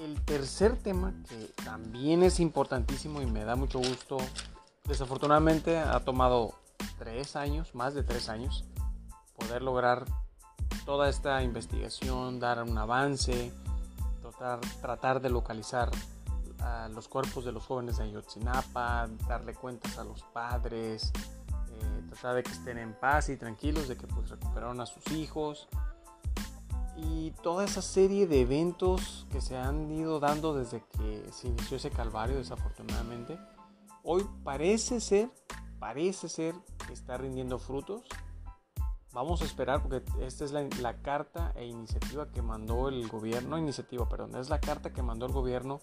el 0.04 0.20
tercer 0.24 0.76
tema 0.76 1.14
que 1.28 1.50
también 1.64 2.22
es 2.22 2.40
importantísimo 2.40 3.22
y 3.22 3.26
me 3.26 3.44
da 3.44 3.56
mucho 3.56 3.78
gusto, 3.78 4.18
desafortunadamente 4.84 5.78
ha 5.78 6.00
tomado 6.00 6.54
tres 6.98 7.36
años, 7.36 7.74
más 7.74 7.94
de 7.94 8.02
tres 8.02 8.28
años, 8.28 8.64
poder 9.36 9.62
lograr 9.62 10.04
toda 10.84 11.08
esta 11.08 11.42
investigación, 11.42 12.40
dar 12.40 12.62
un 12.62 12.76
avance, 12.76 13.52
tratar, 14.80 15.20
de 15.20 15.30
localizar 15.30 15.90
los 16.90 17.08
cuerpos 17.08 17.44
de 17.44 17.52
los 17.52 17.64
jóvenes 17.64 17.98
de 17.98 18.04
Ayotzinapa, 18.04 19.08
darle 19.28 19.54
cuentas 19.54 19.98
a 19.98 20.04
los 20.04 20.22
padres, 20.22 21.12
tratar 22.10 22.36
de 22.36 22.42
que 22.42 22.52
estén 22.52 22.78
en 22.78 22.94
paz 22.94 23.28
y 23.28 23.36
tranquilos, 23.36 23.88
de 23.88 23.96
que 23.96 24.06
pues 24.06 24.30
recuperaron 24.30 24.80
a 24.80 24.86
sus 24.86 25.06
hijos 25.12 25.68
y 26.96 27.30
toda 27.42 27.64
esa 27.64 27.82
serie 27.82 28.26
de 28.26 28.42
eventos 28.42 29.26
que 29.30 29.40
se 29.40 29.56
han 29.56 29.90
ido 29.90 30.20
dando 30.20 30.54
desde 30.54 30.82
que 30.98 31.30
se 31.32 31.48
inició 31.48 31.76
ese 31.78 31.90
calvario 31.90 32.36
desafortunadamente, 32.36 33.38
hoy 34.02 34.26
parece 34.44 35.00
ser, 35.00 35.30
parece 35.78 36.28
ser 36.28 36.54
que 36.86 36.92
está 36.92 37.16
rindiendo 37.16 37.58
frutos. 37.58 38.02
Vamos 39.12 39.42
a 39.42 39.44
esperar 39.44 39.82
porque 39.82 40.02
esta 40.20 40.44
es 40.44 40.52
la, 40.52 40.94
carta 41.02 41.52
e 41.54 41.66
iniciativa 41.66 42.30
que 42.30 42.40
mandó 42.40 42.88
el 42.88 43.06
gobierno, 43.08 43.58
iniciativa, 43.58 44.08
perdón, 44.08 44.36
es 44.36 44.48
la 44.48 44.60
carta 44.60 44.92
que 44.92 45.02
mandó 45.02 45.26
el 45.26 45.32
gobierno 45.32 45.80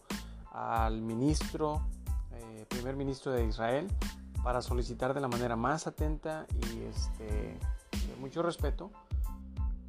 al 0.51 1.01
ministro, 1.01 1.87
eh, 2.31 2.65
primer 2.67 2.95
ministro 2.95 3.31
de 3.31 3.45
Israel, 3.45 3.87
para 4.43 4.61
solicitar 4.61 5.13
de 5.13 5.21
la 5.21 5.27
manera 5.27 5.55
más 5.55 5.85
atenta 5.85 6.47
y 6.53 6.81
este, 6.81 7.25
de 7.25 8.15
mucho 8.19 8.41
respeto 8.41 8.91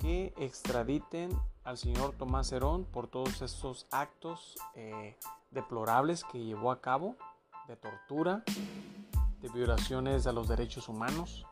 que 0.00 0.34
extraditen 0.38 1.30
al 1.62 1.78
señor 1.78 2.14
Tomás 2.18 2.50
Herón 2.50 2.84
por 2.84 3.06
todos 3.06 3.42
estos 3.42 3.86
actos 3.90 4.56
eh, 4.74 5.16
deplorables 5.50 6.24
que 6.24 6.42
llevó 6.42 6.72
a 6.72 6.80
cabo 6.80 7.16
de 7.68 7.76
tortura, 7.76 8.42
de 9.40 9.48
violaciones 9.50 10.26
a 10.26 10.32
los 10.32 10.48
derechos 10.48 10.88
humanos 10.88 11.46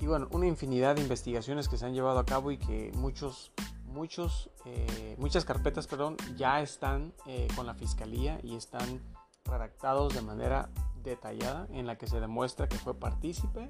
y 0.00 0.06
bueno, 0.06 0.28
una 0.30 0.46
infinidad 0.46 0.96
de 0.96 1.02
investigaciones 1.02 1.68
que 1.68 1.76
se 1.76 1.86
han 1.86 1.92
llevado 1.92 2.18
a 2.18 2.24
cabo 2.24 2.50
y 2.52 2.58
que 2.58 2.92
muchos, 2.94 3.52
muchos, 3.84 4.48
eh, 4.64 5.16
muchas 5.18 5.44
carpetas, 5.44 5.86
perdón, 5.86 6.16
ya 6.36 6.60
están 6.60 7.12
eh, 7.26 7.48
con 7.56 7.66
la 7.66 7.74
fiscalía 7.74 8.38
y 8.42 8.54
están 8.54 9.02
redactados 9.44 10.14
de 10.14 10.22
manera 10.22 10.68
detallada 11.02 11.66
en 11.72 11.86
la 11.86 11.96
que 11.98 12.06
se 12.06 12.20
demuestra 12.20 12.68
que 12.68 12.76
fue 12.76 12.94
partícipe. 12.94 13.68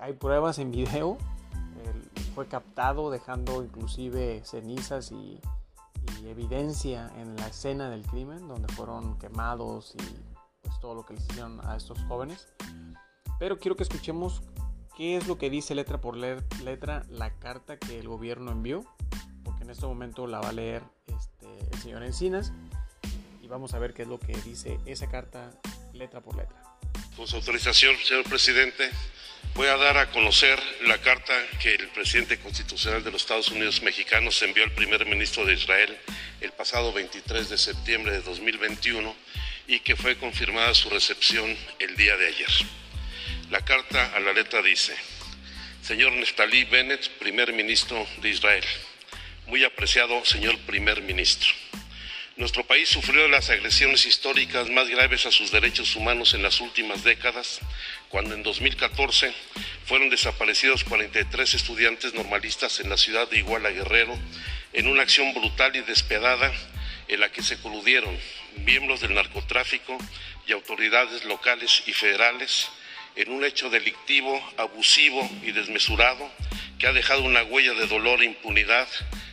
Hay 0.00 0.14
pruebas 0.14 0.58
en 0.58 0.70
video, 0.70 1.18
fue 2.34 2.46
captado 2.46 3.10
dejando 3.10 3.62
inclusive 3.62 4.42
cenizas 4.44 5.12
y, 5.12 5.40
evidencia 6.26 7.10
en 7.16 7.36
la 7.36 7.48
escena 7.48 7.90
del 7.90 8.02
crimen 8.02 8.46
donde 8.48 8.72
fueron 8.72 9.18
quemados 9.18 9.94
y 9.94 10.62
pues 10.62 10.78
todo 10.80 10.94
lo 10.94 11.04
que 11.04 11.14
le 11.14 11.20
hicieron 11.20 11.60
a 11.66 11.76
estos 11.76 11.98
jóvenes. 12.04 12.48
Pero 13.38 13.58
quiero 13.58 13.76
que 13.76 13.82
escuchemos 13.82 14.42
qué 14.96 15.16
es 15.16 15.26
lo 15.26 15.36
que 15.36 15.50
dice 15.50 15.74
letra 15.74 16.00
por 16.00 16.16
letra 16.16 17.04
la 17.08 17.38
carta 17.38 17.76
que 17.76 17.98
el 17.98 18.08
gobierno 18.08 18.52
envió, 18.52 18.84
porque 19.42 19.64
en 19.64 19.70
este 19.70 19.84
momento 19.84 20.26
la 20.26 20.40
va 20.40 20.50
a 20.50 20.52
leer 20.52 20.82
este, 21.08 21.46
el 21.72 21.78
señor 21.80 22.04
Encinas 22.04 22.52
y 23.40 23.48
vamos 23.48 23.74
a 23.74 23.78
ver 23.78 23.92
qué 23.92 24.02
es 24.02 24.08
lo 24.08 24.20
que 24.20 24.32
dice 24.42 24.78
esa 24.86 25.08
carta 25.08 25.50
letra 25.92 26.20
por 26.20 26.36
letra. 26.36 26.62
Con 27.16 27.26
su 27.26 27.36
autorización, 27.36 27.96
señor 27.96 28.24
presidente, 28.24 28.90
voy 29.54 29.66
a 29.66 29.76
dar 29.76 29.98
a 29.98 30.10
conocer 30.10 30.58
la 30.86 30.98
carta 30.98 31.34
que 31.60 31.76
presidente 31.92 32.38
constitucional 32.38 33.04
de 33.04 33.10
los 33.10 33.22
Estados 33.22 33.48
Unidos 33.48 33.82
mexicanos 33.82 34.40
envió 34.42 34.64
al 34.64 34.72
primer 34.72 35.06
ministro 35.06 35.44
de 35.44 35.54
Israel 35.54 35.96
el 36.40 36.52
pasado 36.52 36.92
23 36.92 37.48
de 37.48 37.58
septiembre 37.58 38.12
de 38.12 38.22
2021 38.22 39.14
y 39.68 39.80
que 39.80 39.96
fue 39.96 40.16
confirmada 40.16 40.74
su 40.74 40.90
recepción 40.90 41.56
el 41.78 41.96
día 41.96 42.16
de 42.16 42.28
ayer. 42.28 42.50
La 43.50 43.64
carta 43.64 44.12
a 44.14 44.20
la 44.20 44.32
letra 44.32 44.62
dice, 44.62 44.94
señor 45.82 46.12
Neftali 46.12 46.64
Bennett, 46.64 47.08
primer 47.18 47.52
ministro 47.52 48.06
de 48.22 48.30
Israel, 48.30 48.64
muy 49.46 49.64
apreciado 49.64 50.24
señor 50.24 50.58
primer 50.60 51.02
ministro. 51.02 51.50
Nuestro 52.36 52.64
país 52.64 52.88
sufrió 52.88 53.28
las 53.28 53.50
agresiones 53.50 54.06
históricas 54.06 54.70
más 54.70 54.88
graves 54.88 55.26
a 55.26 55.30
sus 55.30 55.50
derechos 55.52 55.94
humanos 55.96 56.32
en 56.32 56.42
las 56.42 56.60
últimas 56.60 57.04
décadas, 57.04 57.60
cuando 58.12 58.34
en 58.34 58.42
2014 58.42 59.32
fueron 59.86 60.10
desaparecidos 60.10 60.84
43 60.84 61.54
estudiantes 61.54 62.12
normalistas 62.12 62.78
en 62.80 62.90
la 62.90 62.98
ciudad 62.98 63.26
de 63.30 63.38
Iguala 63.38 63.70
Guerrero 63.70 64.14
en 64.74 64.86
una 64.86 65.00
acción 65.00 65.32
brutal 65.32 65.74
y 65.76 65.80
despiadada 65.80 66.52
en 67.08 67.20
la 67.20 67.32
que 67.32 67.42
se 67.42 67.58
coludieron 67.58 68.14
miembros 68.66 69.00
del 69.00 69.14
narcotráfico 69.14 69.96
y 70.46 70.52
autoridades 70.52 71.24
locales 71.24 71.84
y 71.86 71.94
federales 71.94 72.68
en 73.16 73.30
un 73.32 73.46
hecho 73.46 73.70
delictivo, 73.70 74.38
abusivo 74.58 75.26
y 75.42 75.52
desmesurado 75.52 76.30
que 76.78 76.88
ha 76.88 76.92
dejado 76.92 77.22
una 77.22 77.42
huella 77.44 77.72
de 77.72 77.86
dolor 77.86 78.20
e 78.20 78.26
impunidad 78.26 78.88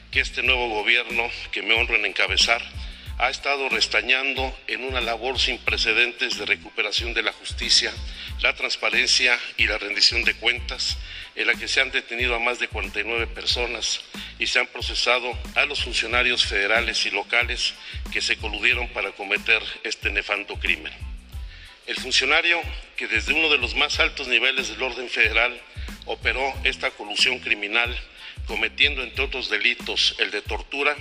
que 0.10 0.22
este 0.22 0.42
nuevo 0.42 0.70
gobierno 0.70 1.30
que 1.52 1.62
me 1.63 1.74
honro 1.74 1.98
en 1.98 2.06
encabezar 2.06 2.62
ha 3.20 3.30
estado 3.30 3.68
restañando 3.68 4.58
en 4.68 4.86
una 4.86 5.02
labor 5.02 5.38
sin 5.38 5.58
precedentes 5.58 6.38
de 6.38 6.46
recuperación 6.46 7.13
de 7.13 7.22
la 7.22 7.34
justicia, 7.34 7.92
la 8.41 8.56
transparencia 8.56 9.38
y 9.58 9.67
la 9.67 9.78
rendición 9.78 10.23
de 10.23 10.34
cuentas, 10.36 10.97
en 11.36 11.47
la 11.47 11.56
que 11.56 11.67
se 11.67 11.82
han 11.82 11.91
detenido 11.91 12.36
a 12.36 12.39
más 12.39 12.60
de 12.60 12.67
49 12.67 13.28
personas 13.28 14.02
y 14.39 14.47
se 14.47 14.60
han 14.60 14.67
procesado 14.67 15.38
a 15.56 15.65
los 15.65 15.84
funcionarios 15.84 16.45
federales 16.45 17.06
y 17.06 17.12
locales 17.12 17.73
que 18.12 18.21
se 18.21 18.38
coludieron 18.38 18.88
para 18.89 19.12
cometer 19.12 19.62
este 19.84 20.10
nefando 20.10 20.56
crimen. 20.56 20.93
El 21.86 21.95
funcionario 21.95 22.62
que 22.95 23.08
desde 23.08 23.34
uno 23.34 23.49
de 23.49 23.58
los 23.58 23.75
más 23.75 23.99
altos 23.99 24.28
niveles 24.28 24.69
del 24.69 24.84
orden 24.84 25.10
federal 25.10 25.60
operó 26.06 26.54
esta 26.63 26.91
colusión 26.91 27.39
criminal, 27.39 27.95
cometiendo 28.45 29.04
entre 29.04 29.25
otros 29.25 29.49
delitos 29.49 30.15
el 30.19 30.32
de 30.32 30.41
tortura, 30.41 30.95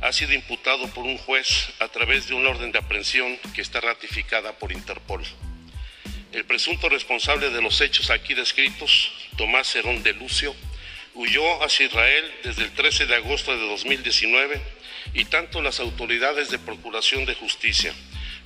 ha 0.00 0.12
sido 0.12 0.32
imputado 0.32 0.88
por 0.88 1.04
un 1.04 1.16
juez 1.16 1.68
a 1.78 1.88
través 1.88 2.26
de 2.28 2.34
una 2.34 2.50
orden 2.50 2.72
de 2.72 2.78
aprehensión 2.78 3.38
que 3.54 3.60
está 3.60 3.80
ratificada 3.80 4.52
por 4.58 4.72
Interpol. 4.72 5.24
El 6.32 6.46
presunto 6.46 6.88
responsable 6.88 7.50
de 7.50 7.60
los 7.60 7.78
hechos 7.82 8.08
aquí 8.08 8.32
descritos, 8.32 9.12
Tomás 9.36 9.76
Herón 9.76 10.02
de 10.02 10.14
Lucio, 10.14 10.56
huyó 11.12 11.62
hacia 11.62 11.84
Israel 11.84 12.34
desde 12.42 12.62
el 12.62 12.72
13 12.72 13.04
de 13.04 13.16
agosto 13.16 13.54
de 13.54 13.66
2019 13.66 14.58
y 15.12 15.26
tanto 15.26 15.60
las 15.60 15.78
autoridades 15.78 16.48
de 16.50 16.58
Procuración 16.58 17.26
de 17.26 17.34
Justicia 17.34 17.92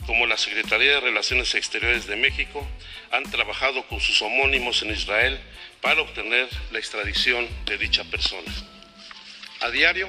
como 0.05 0.27
la 0.27 0.37
Secretaría 0.37 0.94
de 0.94 1.01
Relaciones 1.01 1.55
Exteriores 1.55 2.09
de 2.09 2.16
México 2.16 2.66
han 3.12 3.22
trabajado 3.31 3.87
con 3.87 4.01
sus 4.01 4.20
homónimos 4.20 4.83
en 4.83 4.90
Israel 4.90 5.38
para 5.81 6.01
obtener 6.01 6.49
la 6.72 6.81
extradición 6.81 7.49
de 7.66 7.79
dicha 7.79 8.03
persona. 8.03 8.53
A 9.61 9.70
diario, 9.70 10.09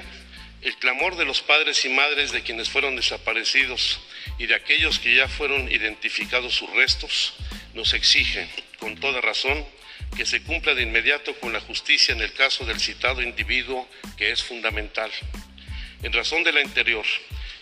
el 0.62 0.74
clamor 0.78 1.16
de 1.16 1.24
los 1.24 1.42
padres 1.42 1.84
y 1.84 1.90
madres 1.90 2.32
de 2.32 2.42
quienes 2.42 2.70
fueron 2.70 2.96
desaparecidos 2.96 4.00
y 4.36 4.46
de 4.46 4.56
aquellos 4.56 4.98
que 4.98 5.14
ya 5.14 5.28
fueron 5.28 5.70
identificados 5.70 6.54
sus 6.54 6.70
restos 6.70 7.34
nos 7.74 7.92
exige, 7.94 8.48
con 8.78 8.96
toda 8.96 9.20
razón, 9.20 9.64
que 10.16 10.26
se 10.26 10.42
cumpla 10.42 10.74
de 10.74 10.82
inmediato 10.82 11.34
con 11.40 11.52
la 11.52 11.60
justicia 11.60 12.12
en 12.12 12.20
el 12.20 12.32
caso 12.32 12.64
del 12.64 12.80
citado 12.80 13.22
individuo 13.22 13.88
que 14.16 14.30
es 14.30 14.42
fundamental. 14.42 15.10
En 16.02 16.12
razón 16.12 16.44
de 16.44 16.52
la 16.52 16.60
anterior 16.60 17.04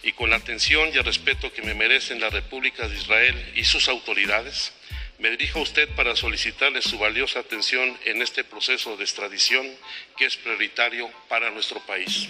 y 0.03 0.13
con 0.13 0.31
la 0.31 0.37
atención 0.37 0.91
y 0.93 0.99
el 0.99 1.05
respeto 1.05 1.53
que 1.53 1.63
me 1.63 1.75
merecen 1.75 2.21
la 2.21 2.31
República 2.31 2.89
de 2.89 2.97
Israel 2.97 3.53
y 3.57 3.65
sus 3.65 3.89
autoridades, 3.89 4.73
me 5.19 5.31
dirijo 5.31 5.59
a 5.59 5.63
usted 5.63 5.89
para 5.91 6.15
solicitarle 6.15 6.83
su 6.83 6.99
valiosa 6.99 7.41
atención 7.41 7.99
en 8.05 8.21
este 8.21 8.45
proceso 8.45 8.97
de 8.97 9.05
extradición 9.05 9.67
que 10.17 10.27
es 10.27 10.37
prioritario 10.37 11.11
para 11.29 11.51
nuestro 11.51 11.81
país. 11.81 12.29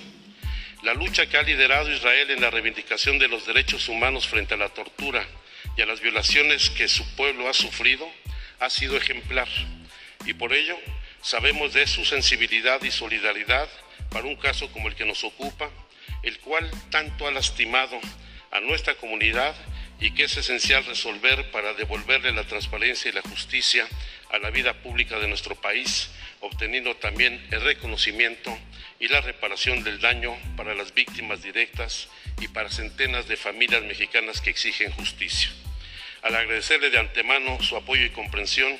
La 0.82 0.94
lucha 0.94 1.26
que 1.26 1.36
ha 1.36 1.42
liderado 1.42 1.90
Israel 1.90 2.30
en 2.30 2.40
la 2.40 2.50
reivindicación 2.50 3.18
de 3.18 3.28
los 3.28 3.44
derechos 3.44 3.88
humanos 3.88 4.28
frente 4.28 4.54
a 4.54 4.58
la 4.58 4.68
tortura 4.68 5.26
y 5.76 5.82
a 5.82 5.86
las 5.86 6.00
violaciones 6.00 6.70
que 6.70 6.88
su 6.88 7.04
pueblo 7.16 7.48
ha 7.48 7.54
sufrido 7.54 8.10
ha 8.60 8.70
sido 8.70 8.96
ejemplar 8.96 9.48
y 10.24 10.34
por 10.34 10.52
ello 10.52 10.76
sabemos 11.22 11.72
de 11.72 11.86
su 11.86 12.04
sensibilidad 12.04 12.82
y 12.82 12.90
solidaridad 12.90 13.68
para 14.10 14.26
un 14.26 14.36
caso 14.36 14.70
como 14.72 14.88
el 14.88 14.94
que 14.94 15.04
nos 15.04 15.24
ocupa, 15.24 15.70
el 16.22 16.38
cual 16.40 16.70
tanto 16.90 17.26
ha 17.26 17.30
lastimado 17.30 17.98
a 18.50 18.60
nuestra 18.60 18.94
comunidad 18.94 19.54
y 20.00 20.12
que 20.12 20.24
es 20.24 20.36
esencial 20.36 20.84
resolver 20.84 21.50
para 21.50 21.74
devolverle 21.74 22.32
la 22.32 22.44
transparencia 22.44 23.10
y 23.10 23.14
la 23.14 23.22
justicia 23.22 23.86
a 24.30 24.38
la 24.38 24.50
vida 24.50 24.74
pública 24.82 25.18
de 25.18 25.28
nuestro 25.28 25.54
país, 25.56 26.10
obteniendo 26.40 26.96
también 26.96 27.46
el 27.50 27.62
reconocimiento 27.62 28.56
y 28.98 29.08
la 29.08 29.20
reparación 29.20 29.84
del 29.84 30.00
daño 30.00 30.36
para 30.56 30.74
las 30.74 30.92
víctimas 30.92 31.42
directas 31.42 32.08
y 32.40 32.48
para 32.48 32.70
centenas 32.70 33.28
de 33.28 33.36
familias 33.36 33.82
mexicanas 33.82 34.40
que 34.40 34.50
exigen 34.50 34.92
justicia. 34.92 35.50
Al 36.22 36.34
agradecerle 36.34 36.90
de 36.90 36.98
antemano 36.98 37.60
su 37.60 37.76
apoyo 37.76 38.04
y 38.04 38.10
comprensión, 38.10 38.72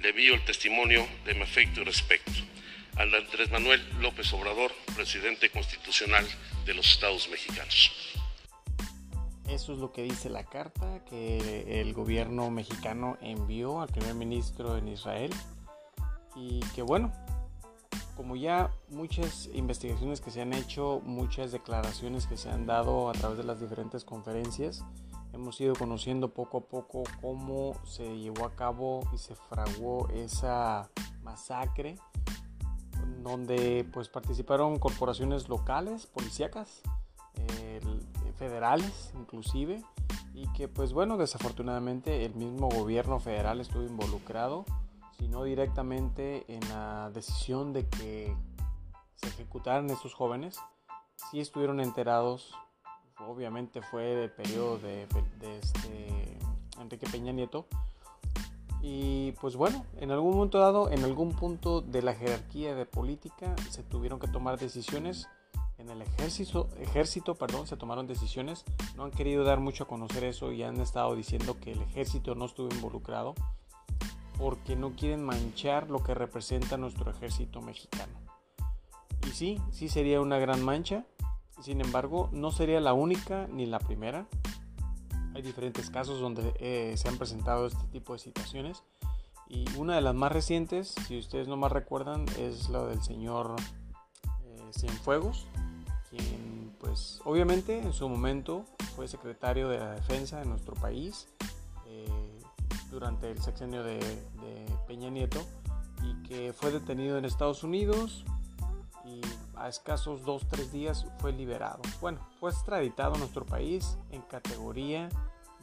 le 0.00 0.10
envío 0.10 0.34
el 0.34 0.44
testimonio 0.44 1.06
de 1.24 1.34
mi 1.34 1.42
afecto 1.42 1.80
y 1.80 1.84
respeto. 1.84 2.30
Andrés 2.96 3.50
Manuel 3.50 3.82
López 4.00 4.32
Obrador, 4.32 4.72
presidente 4.94 5.50
constitucional 5.50 6.26
de 6.66 6.74
los 6.74 6.86
Estados 6.90 7.28
mexicanos. 7.28 7.90
Eso 9.48 9.72
es 9.72 9.78
lo 9.78 9.92
que 9.92 10.02
dice 10.02 10.30
la 10.30 10.44
carta 10.44 11.04
que 11.08 11.80
el 11.80 11.92
gobierno 11.92 12.50
mexicano 12.50 13.18
envió 13.20 13.80
al 13.80 13.88
primer 13.88 14.14
ministro 14.14 14.76
en 14.78 14.88
Israel. 14.88 15.30
Y 16.36 16.60
que 16.74 16.82
bueno, 16.82 17.12
como 18.16 18.36
ya 18.36 18.70
muchas 18.88 19.48
investigaciones 19.54 20.20
que 20.20 20.30
se 20.30 20.40
han 20.40 20.52
hecho, 20.52 21.00
muchas 21.04 21.52
declaraciones 21.52 22.26
que 22.26 22.36
se 22.36 22.50
han 22.50 22.66
dado 22.66 23.08
a 23.08 23.12
través 23.12 23.38
de 23.38 23.44
las 23.44 23.60
diferentes 23.60 24.04
conferencias, 24.04 24.84
hemos 25.32 25.60
ido 25.60 25.74
conociendo 25.74 26.32
poco 26.32 26.58
a 26.58 26.60
poco 26.60 27.04
cómo 27.20 27.74
se 27.84 28.18
llevó 28.18 28.44
a 28.44 28.54
cabo 28.54 29.00
y 29.12 29.18
se 29.18 29.34
fraguó 29.34 30.08
esa 30.10 30.90
masacre 31.22 31.98
donde 33.22 33.86
pues 33.92 34.08
participaron 34.08 34.78
corporaciones 34.78 35.48
locales, 35.48 36.06
policíacas, 36.06 36.82
federales 38.42 39.12
inclusive 39.14 39.82
y 40.34 40.48
que 40.52 40.66
pues 40.66 40.92
bueno 40.92 41.16
desafortunadamente 41.16 42.24
el 42.24 42.34
mismo 42.34 42.68
gobierno 42.68 43.20
federal 43.20 43.60
estuvo 43.60 43.84
involucrado 43.84 44.64
sino 45.22 45.44
directamente 45.44 46.44
en 46.48 46.68
la 46.68 47.08
decisión 47.14 47.72
de 47.72 47.88
que 47.88 48.34
se 49.14 49.28
ejecutaran 49.28 49.88
estos 49.88 50.14
jóvenes, 50.14 50.58
sí 51.30 51.38
estuvieron 51.38 51.78
enterados, 51.78 52.52
obviamente 53.28 53.82
fue 53.82 54.02
del 54.02 54.32
periodo 54.32 54.78
de, 54.78 55.06
este 55.60 56.38
Enrique 56.80 57.06
Peña 57.06 57.30
Nieto, 57.30 57.66
y 58.80 59.30
pues 59.40 59.54
bueno, 59.54 59.86
en 60.00 60.10
algún 60.10 60.34
momento 60.34 60.58
dado, 60.58 60.90
en 60.90 61.04
algún 61.04 61.30
punto 61.36 61.82
de 61.82 62.02
la 62.02 62.16
jerarquía 62.16 62.74
de 62.74 62.84
política, 62.84 63.54
se 63.70 63.84
tuvieron 63.84 64.18
que 64.18 64.26
tomar 64.26 64.58
decisiones. 64.58 65.28
En 65.78 65.88
el 65.88 66.02
ejército, 66.02 66.68
ejército 66.80 67.36
perdón, 67.36 67.68
se 67.68 67.76
tomaron 67.76 68.08
decisiones. 68.08 68.64
No 68.96 69.04
han 69.04 69.12
querido 69.12 69.44
dar 69.44 69.60
mucho 69.60 69.84
a 69.84 69.88
conocer 69.88 70.24
eso 70.24 70.50
y 70.50 70.64
han 70.64 70.80
estado 70.80 71.14
diciendo 71.14 71.58
que 71.60 71.72
el 71.72 71.82
ejército 71.82 72.34
no 72.34 72.46
estuvo 72.46 72.74
involucrado 72.74 73.34
porque 74.38 74.76
no 74.76 74.92
quieren 74.92 75.24
manchar 75.24 75.90
lo 75.90 76.02
que 76.02 76.14
representa 76.14 76.76
nuestro 76.76 77.10
ejército 77.10 77.60
mexicano. 77.60 78.12
Y 79.26 79.30
sí, 79.30 79.60
sí 79.70 79.88
sería 79.88 80.20
una 80.20 80.38
gran 80.38 80.64
mancha, 80.64 81.04
sin 81.60 81.80
embargo, 81.80 82.28
no 82.32 82.50
sería 82.50 82.80
la 82.80 82.92
única 82.92 83.46
ni 83.52 83.66
la 83.66 83.78
primera. 83.78 84.26
Hay 85.34 85.42
diferentes 85.42 85.90
casos 85.90 86.20
donde 86.20 86.52
eh, 86.58 86.96
se 86.96 87.08
han 87.08 87.18
presentado 87.18 87.66
este 87.66 87.86
tipo 87.92 88.12
de 88.14 88.18
situaciones. 88.18 88.82
Y 89.48 89.64
una 89.76 89.94
de 89.94 90.00
las 90.00 90.14
más 90.14 90.32
recientes, 90.32 90.94
si 91.06 91.18
ustedes 91.18 91.46
no 91.46 91.56
más 91.56 91.70
recuerdan, 91.70 92.26
es 92.38 92.68
la 92.68 92.84
del 92.86 93.02
señor 93.02 93.54
eh, 94.44 94.70
Cienfuegos, 94.72 95.46
quien 96.10 96.74
pues 96.80 97.20
obviamente 97.24 97.78
en 97.78 97.92
su 97.92 98.08
momento 98.08 98.64
fue 98.96 99.06
secretario 99.06 99.68
de 99.68 99.78
la 99.78 99.92
defensa 99.92 100.40
de 100.40 100.46
nuestro 100.46 100.74
país 100.74 101.28
durante 102.92 103.30
el 103.30 103.40
sexenio 103.40 103.82
de, 103.82 103.98
Peña 104.86 105.08
Nieto 105.08 105.40
y 106.02 106.28
que 106.28 106.52
fue 106.52 106.70
detenido 106.70 107.16
en 107.16 107.24
Estados 107.24 107.64
Unidos 107.64 108.24
y 109.04 109.20
a 109.56 109.68
escasos 109.68 110.22
2-3 110.22 110.70
días 110.70 111.06
fue 111.18 111.32
liberado. 111.32 111.80
Bueno, 112.00 112.20
fue 112.38 112.50
extraditado 112.50 113.14
a 113.14 113.18
nuestro 113.18 113.46
país 113.46 113.96
en 114.10 114.20
categoría 114.22 115.08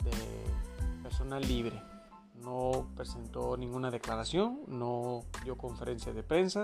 de 0.04 1.04
persona 1.04 1.40
libre. 1.40 1.80
No 2.36 2.88
presentó 2.96 3.56
ninguna 3.58 3.92
declaración, 3.92 4.62
no 4.68 5.26
dio 5.44 5.58
conferencia 5.58 6.14
de 6.14 6.24
prensa, 6.24 6.64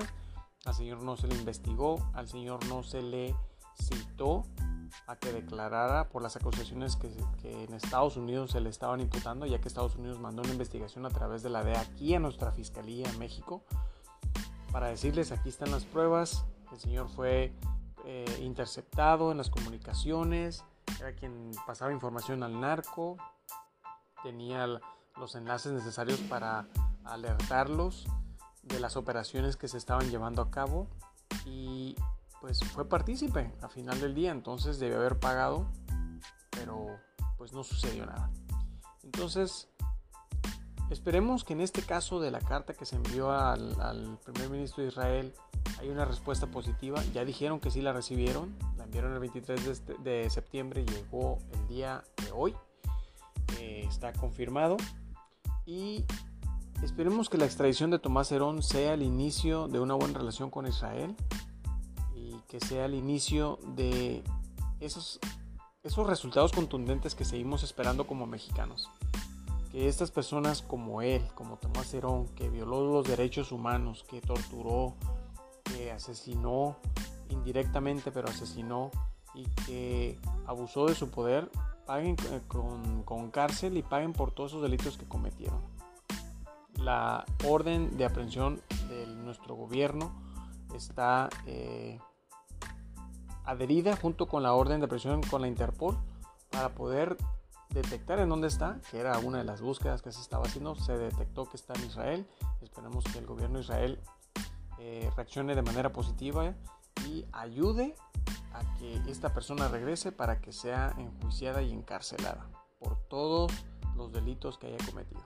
al 0.65 0.73
señor 0.73 1.03
no 1.03 1.15
se 1.15 1.27
le 1.27 1.35
investigó, 1.35 2.09
al 2.13 2.27
señor 2.27 2.65
no 2.67 2.81
se 2.81 3.01
le 3.01 3.35
citó 3.75 4.45
a 5.07 5.17
que 5.17 5.31
declarara 5.31 6.09
por 6.09 6.21
las 6.21 6.35
acusaciones 6.35 6.95
que, 6.95 7.11
en 7.43 7.73
Estados 7.73 8.17
Unidos 8.17 8.51
se 8.51 8.61
le 8.61 8.69
estaban 8.69 9.01
imputando, 9.01 9.45
ya 9.45 9.59
que 9.59 9.67
Estados 9.67 9.95
Unidos 9.95 10.19
mandó 10.19 10.41
una 10.41 10.51
investigación 10.51 11.05
a 11.05 11.09
través 11.09 11.43
de 11.43 11.49
la 11.49 11.63
DEA 11.63 11.81
aquí 11.81 12.15
a 12.15 12.19
nuestra 12.19 12.51
Fiscalía 12.51 13.09
en 13.09 13.19
México, 13.19 13.63
para 14.71 14.87
decirles 14.87 15.31
aquí 15.31 15.49
están 15.49 15.71
las 15.71 15.85
pruebas, 15.85 16.45
el 16.71 16.79
señor 16.79 17.09
fue 17.09 17.53
eh, 18.05 18.39
interceptado 18.41 19.31
en 19.31 19.37
las 19.37 19.49
comunicaciones, 19.49 20.63
era 20.99 21.13
quien 21.13 21.51
pasaba 21.67 21.91
información 21.91 22.43
al 22.43 22.59
narco, 22.59 23.17
tenía 24.23 24.67
los 25.17 25.35
enlaces 25.35 25.71
necesarios 25.71 26.19
para 26.21 26.67
alertarlos 27.03 28.07
de 28.63 28.79
las 28.79 28.97
operaciones 28.97 29.55
que 29.55 29.67
se 29.67 29.77
estaban 29.77 30.09
llevando 30.09 30.41
a 30.41 30.49
cabo 30.49 30.87
y 31.45 31.95
pues 32.45 32.59
fue 32.59 32.87
partícipe 32.87 33.51
a 33.63 33.69
final 33.69 33.99
del 33.99 34.13
día, 34.13 34.29
entonces 34.29 34.77
debe 34.77 34.97
haber 34.97 35.17
pagado, 35.17 35.67
pero 36.51 36.85
pues 37.39 37.53
no 37.53 37.63
sucedió 37.63 38.05
nada. 38.05 38.29
Entonces, 39.01 39.67
esperemos 40.91 41.43
que 41.43 41.53
en 41.53 41.61
este 41.61 41.81
caso 41.81 42.19
de 42.19 42.29
la 42.29 42.39
carta 42.39 42.75
que 42.75 42.85
se 42.85 42.97
envió 42.97 43.31
al, 43.31 44.19
primer 44.23 44.51
ministro 44.51 44.83
de 44.83 44.89
Israel 44.89 45.33
hay 45.79 45.89
una 45.89 46.05
respuesta 46.05 46.45
positiva. 46.45 47.03
Ya 47.15 47.25
dijeron 47.25 47.59
que 47.59 47.71
sí 47.71 47.81
la 47.81 47.93
recibieron, 47.93 48.55
la 48.77 48.83
enviaron 48.83 49.13
el 49.13 49.19
23 49.21 49.65
de, 49.65 49.71
este, 49.71 49.93
de 50.03 50.29
septiembre 50.29 50.85
llegó 50.85 51.39
el 51.51 51.67
día 51.67 52.03
de 52.23 52.31
hoy. 52.31 52.55
Eh, 53.59 53.85
está 53.89 54.13
confirmado. 54.13 54.77
Y 55.65 56.05
esperemos 56.83 57.27
que 57.27 57.39
la 57.39 57.45
extradición 57.45 57.89
de 57.89 57.97
Tomás 57.97 58.31
Herón 58.31 58.61
sea 58.61 58.93
el 58.93 59.01
inicio 59.01 59.67
de 59.67 59.79
una 59.79 59.95
buena 59.95 60.19
relación 60.19 60.51
con 60.51 60.67
Israel 60.67 61.15
que 62.57 62.65
sea 62.65 62.85
el 62.85 62.95
inicio 62.95 63.59
de 63.75 64.23
esos 64.79 65.19
esos 65.83 66.07
resultados 66.07 66.53
contundentes 66.53 67.13
que 67.13 67.25
seguimos 67.25 67.63
esperando 67.63 68.07
como 68.07 68.25
mexicanos. 68.25 68.89
Que 69.73 69.89
estas 69.89 70.09
personas 70.09 70.61
como 70.61 71.01
él, 71.01 71.21
como 71.35 71.57
Tomás 71.57 71.93
Herón, 71.93 72.27
que 72.29 72.47
violó 72.49 72.93
los 72.93 73.05
derechos 73.05 73.51
humanos, 73.51 74.05
que 74.09 74.21
torturó, 74.21 74.95
que 75.65 75.91
asesinó 75.91 76.77
indirectamente, 77.27 78.09
pero 78.13 78.29
asesinó 78.29 78.89
y 79.33 79.43
que 79.65 80.17
abusó 80.47 80.85
de 80.85 80.95
su 80.95 81.11
poder, 81.11 81.51
paguen 81.85 82.15
con, 82.47 83.03
con 83.03 83.31
cárcel 83.31 83.75
y 83.75 83.83
paguen 83.83 84.13
por 84.13 84.31
todos 84.31 84.51
esos 84.51 84.63
delitos 84.63 84.97
que 84.97 85.05
cometieron. 85.05 85.59
La 86.77 87.25
orden 87.45 87.97
de 87.97 88.05
aprehensión 88.05 88.61
de 88.87 89.07
nuestro 89.07 89.55
gobierno 89.55 90.13
está 90.73 91.29
eh, 91.45 91.99
adherida 93.45 93.95
junto 93.95 94.27
con 94.27 94.43
la 94.43 94.53
orden 94.53 94.81
de 94.81 94.87
presión 94.87 95.21
con 95.21 95.41
la 95.41 95.47
Interpol 95.47 95.97
para 96.49 96.69
poder 96.69 97.17
detectar 97.69 98.19
en 98.19 98.29
dónde 98.29 98.47
está, 98.47 98.79
que 98.89 98.99
era 98.99 99.17
una 99.19 99.39
de 99.39 99.43
las 99.43 99.61
búsquedas 99.61 100.01
que 100.01 100.11
se 100.11 100.21
estaba 100.21 100.45
haciendo, 100.45 100.75
se 100.75 100.97
detectó 100.97 101.45
que 101.45 101.57
está 101.57 101.73
en 101.73 101.85
Israel. 101.85 102.27
Esperemos 102.61 103.03
que 103.05 103.19
el 103.19 103.25
gobierno 103.25 103.57
de 103.57 103.63
Israel 103.63 103.99
eh, 104.79 105.11
reaccione 105.15 105.55
de 105.55 105.61
manera 105.61 105.91
positiva 105.91 106.53
y 107.07 107.25
ayude 107.33 107.95
a 108.53 108.77
que 108.77 109.01
esta 109.09 109.33
persona 109.33 109.67
regrese 109.67 110.11
para 110.11 110.39
que 110.39 110.53
sea 110.53 110.93
enjuiciada 110.97 111.61
y 111.61 111.71
encarcelada 111.71 112.47
por 112.79 112.97
todos 113.07 113.51
los 113.95 114.11
delitos 114.11 114.57
que 114.57 114.67
haya 114.67 114.85
cometido. 114.85 115.21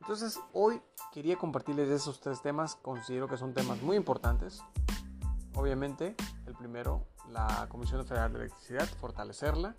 Entonces 0.00 0.40
hoy 0.52 0.82
quería 1.12 1.36
compartirles 1.36 1.88
esos 1.88 2.20
tres 2.20 2.42
temas, 2.42 2.74
considero 2.76 3.28
que 3.28 3.36
son 3.36 3.54
temas 3.54 3.80
muy 3.82 3.96
importantes. 3.96 4.62
Obviamente 5.54 6.16
el 6.46 6.54
primero, 6.54 7.06
la 7.30 7.66
Comisión 7.68 8.04
Federal 8.04 8.32
de 8.32 8.40
Electricidad, 8.40 8.86
fortalecerla, 9.00 9.76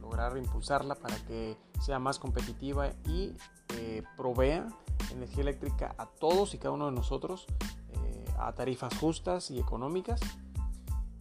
lograr 0.00 0.36
impulsarla 0.36 0.94
para 0.94 1.16
que 1.26 1.56
sea 1.80 1.98
más 1.98 2.18
competitiva 2.18 2.90
y 3.06 3.34
eh, 3.76 4.02
provea 4.16 4.68
energía 5.12 5.42
eléctrica 5.42 5.94
a 5.98 6.06
todos 6.06 6.54
y 6.54 6.58
cada 6.58 6.72
uno 6.72 6.86
de 6.86 6.92
nosotros 6.92 7.46
eh, 7.92 8.24
a 8.38 8.52
tarifas 8.52 8.96
justas 8.98 9.50
y 9.50 9.58
económicas. 9.58 10.20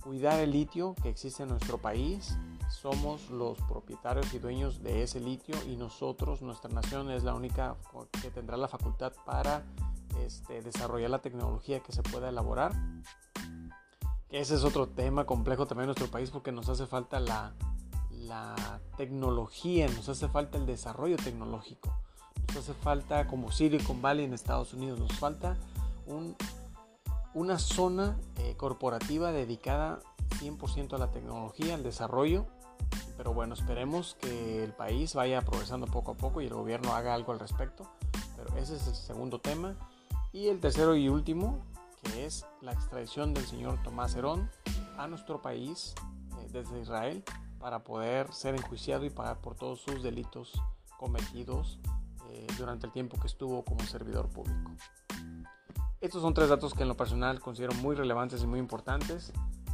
Cuidar 0.01 0.39
el 0.39 0.51
litio 0.51 0.95
que 1.01 1.09
existe 1.09 1.43
en 1.43 1.49
nuestro 1.49 1.77
país. 1.77 2.37
Somos 2.69 3.29
los 3.29 3.57
propietarios 3.61 4.33
y 4.33 4.39
dueños 4.39 4.81
de 4.81 5.03
ese 5.03 5.19
litio 5.19 5.55
y 5.67 5.75
nosotros, 5.75 6.41
nuestra 6.41 6.69
nación, 6.69 7.11
es 7.11 7.23
la 7.23 7.33
única 7.33 7.75
que 8.21 8.31
tendrá 8.31 8.57
la 8.57 8.67
facultad 8.67 9.11
para 9.25 9.63
este, 10.19 10.61
desarrollar 10.61 11.09
la 11.09 11.19
tecnología 11.19 11.81
que 11.81 11.91
se 11.91 12.03
pueda 12.03 12.29
elaborar 12.29 12.73
ese 14.31 14.55
es 14.55 14.63
otro 14.63 14.87
tema 14.87 15.25
complejo 15.25 15.65
también 15.65 15.83
en 15.83 15.87
nuestro 15.87 16.07
país 16.07 16.29
porque 16.29 16.51
nos 16.51 16.69
hace 16.69 16.85
falta 16.85 17.19
la, 17.19 17.53
tecnología, 18.95 19.87
nos 19.87 20.07
hace 20.07 20.27
falta 20.27 20.59
el 20.59 20.67
desarrollo 20.67 21.17
tecnológico, 21.17 21.91
nos 22.49 22.57
hace 22.57 22.73
falta 22.75 23.25
como 23.25 23.51
Silicon 23.51 24.03
Valley 24.03 24.25
en 24.25 24.33
Estados 24.33 24.73
Unidos, 24.73 24.99
nos 24.99 25.13
falta 25.17 25.57
una 27.33 27.57
zona 27.57 28.17
eh, 28.37 28.55
corporativa 28.55 29.31
dedicada 29.31 29.99
100% 30.41 30.93
a 30.93 30.97
la 30.99 31.11
tecnología, 31.11 31.73
al 31.73 31.81
desarrollo, 31.81 32.45
pero 33.17 33.33
bueno, 33.33 33.53
esperemos 33.53 34.15
que 34.21 34.63
el 34.63 34.73
país 34.73 35.15
vaya 35.15 35.41
progresando 35.41 35.87
poco 35.87 36.11
a 36.11 36.15
poco 36.15 36.41
y 36.41 36.45
el 36.45 36.53
gobierno 36.53 36.93
haga 36.93 37.13
algo 37.13 37.31
al 37.31 37.39
respecto, 37.39 37.89
pero 38.37 38.55
ese 38.57 38.75
es 38.75 38.87
el 38.87 38.95
segundo 38.95 39.39
tema. 39.39 39.75
Y 40.31 40.47
el 40.47 40.59
tercero 40.59 40.95
y 40.95 41.09
último, 41.09 41.59
que 42.03 42.25
es 42.25 42.45
la 42.61 42.73
extradición 42.73 43.33
del 43.33 43.45
señor 43.45 43.81
Tomás 43.83 44.15
Herón 44.15 44.49
a 44.97 45.07
nuestro 45.07 45.41
país 45.41 45.95
eh, 46.39 46.47
desde 46.51 46.79
Israel 46.79 47.23
para 47.59 47.83
poder 47.83 48.31
ser 48.33 48.55
enjuiciado 48.55 49.05
y 49.05 49.09
pagar 49.09 49.39
por 49.41 49.55
todos 49.55 49.81
sus 49.81 50.01
delitos 50.01 50.61
cometidos 50.97 51.79
eh, 52.29 52.47
durante 52.57 52.85
el 52.85 52.93
tiempo 52.93 53.19
que 53.19 53.27
estuvo 53.27 53.63
como 53.63 53.81
servidor 53.85 54.29
público. 54.29 54.71
Estos 56.01 56.21
son 56.21 56.33
tres 56.33 56.49
datos 56.49 56.73
que 56.73 56.83
en 56.83 56.89
lo 56.89 56.95
personal 56.95 57.41
considero 57.41 57.73
muy 57.75 57.95
relevantes 57.95 58.41
y 58.41 58.47
muy 58.47 58.59
importantes. 58.59 59.33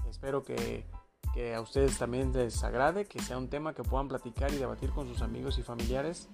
Espero 0.09 0.43
que, 0.43 0.87
que 1.33 1.53
a 1.53 1.61
ustedes 1.61 1.97
también 1.97 2.33
les 2.33 2.63
agrade, 2.63 3.05
que 3.05 3.19
sea 3.21 3.37
un 3.37 3.49
tema 3.49 3.73
que 3.73 3.83
puedan 3.83 4.07
platicar 4.07 4.51
y 4.51 4.57
debatir 4.57 4.89
con 4.91 5.07
sus 5.07 5.21
amigos 5.21 5.59
y 5.59 5.63
familiares. 5.63 6.29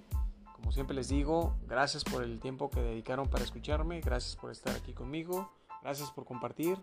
Como 0.55 0.71
siempre 0.71 0.95
les 0.95 1.09
digo, 1.09 1.55
gracias 1.67 2.03
por 2.03 2.23
el 2.23 2.39
tiempo 2.39 2.69
que 2.69 2.81
dedicaron 2.81 3.27
para 3.27 3.43
escucharme, 3.43 3.99
gracias 3.99 4.37
por 4.37 4.51
estar 4.51 4.75
aquí 4.75 4.93
conmigo 4.93 5.49
Gracias 5.81 6.11
por 6.11 6.25
compartir. 6.25 6.77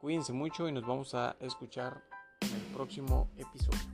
Cuídense 0.00 0.32
mucho 0.32 0.68
y 0.68 0.72
nos 0.72 0.86
vamos 0.86 1.14
a 1.14 1.36
escuchar 1.40 2.02
en 2.40 2.54
el 2.54 2.62
próximo 2.74 3.30
episodio. 3.36 3.93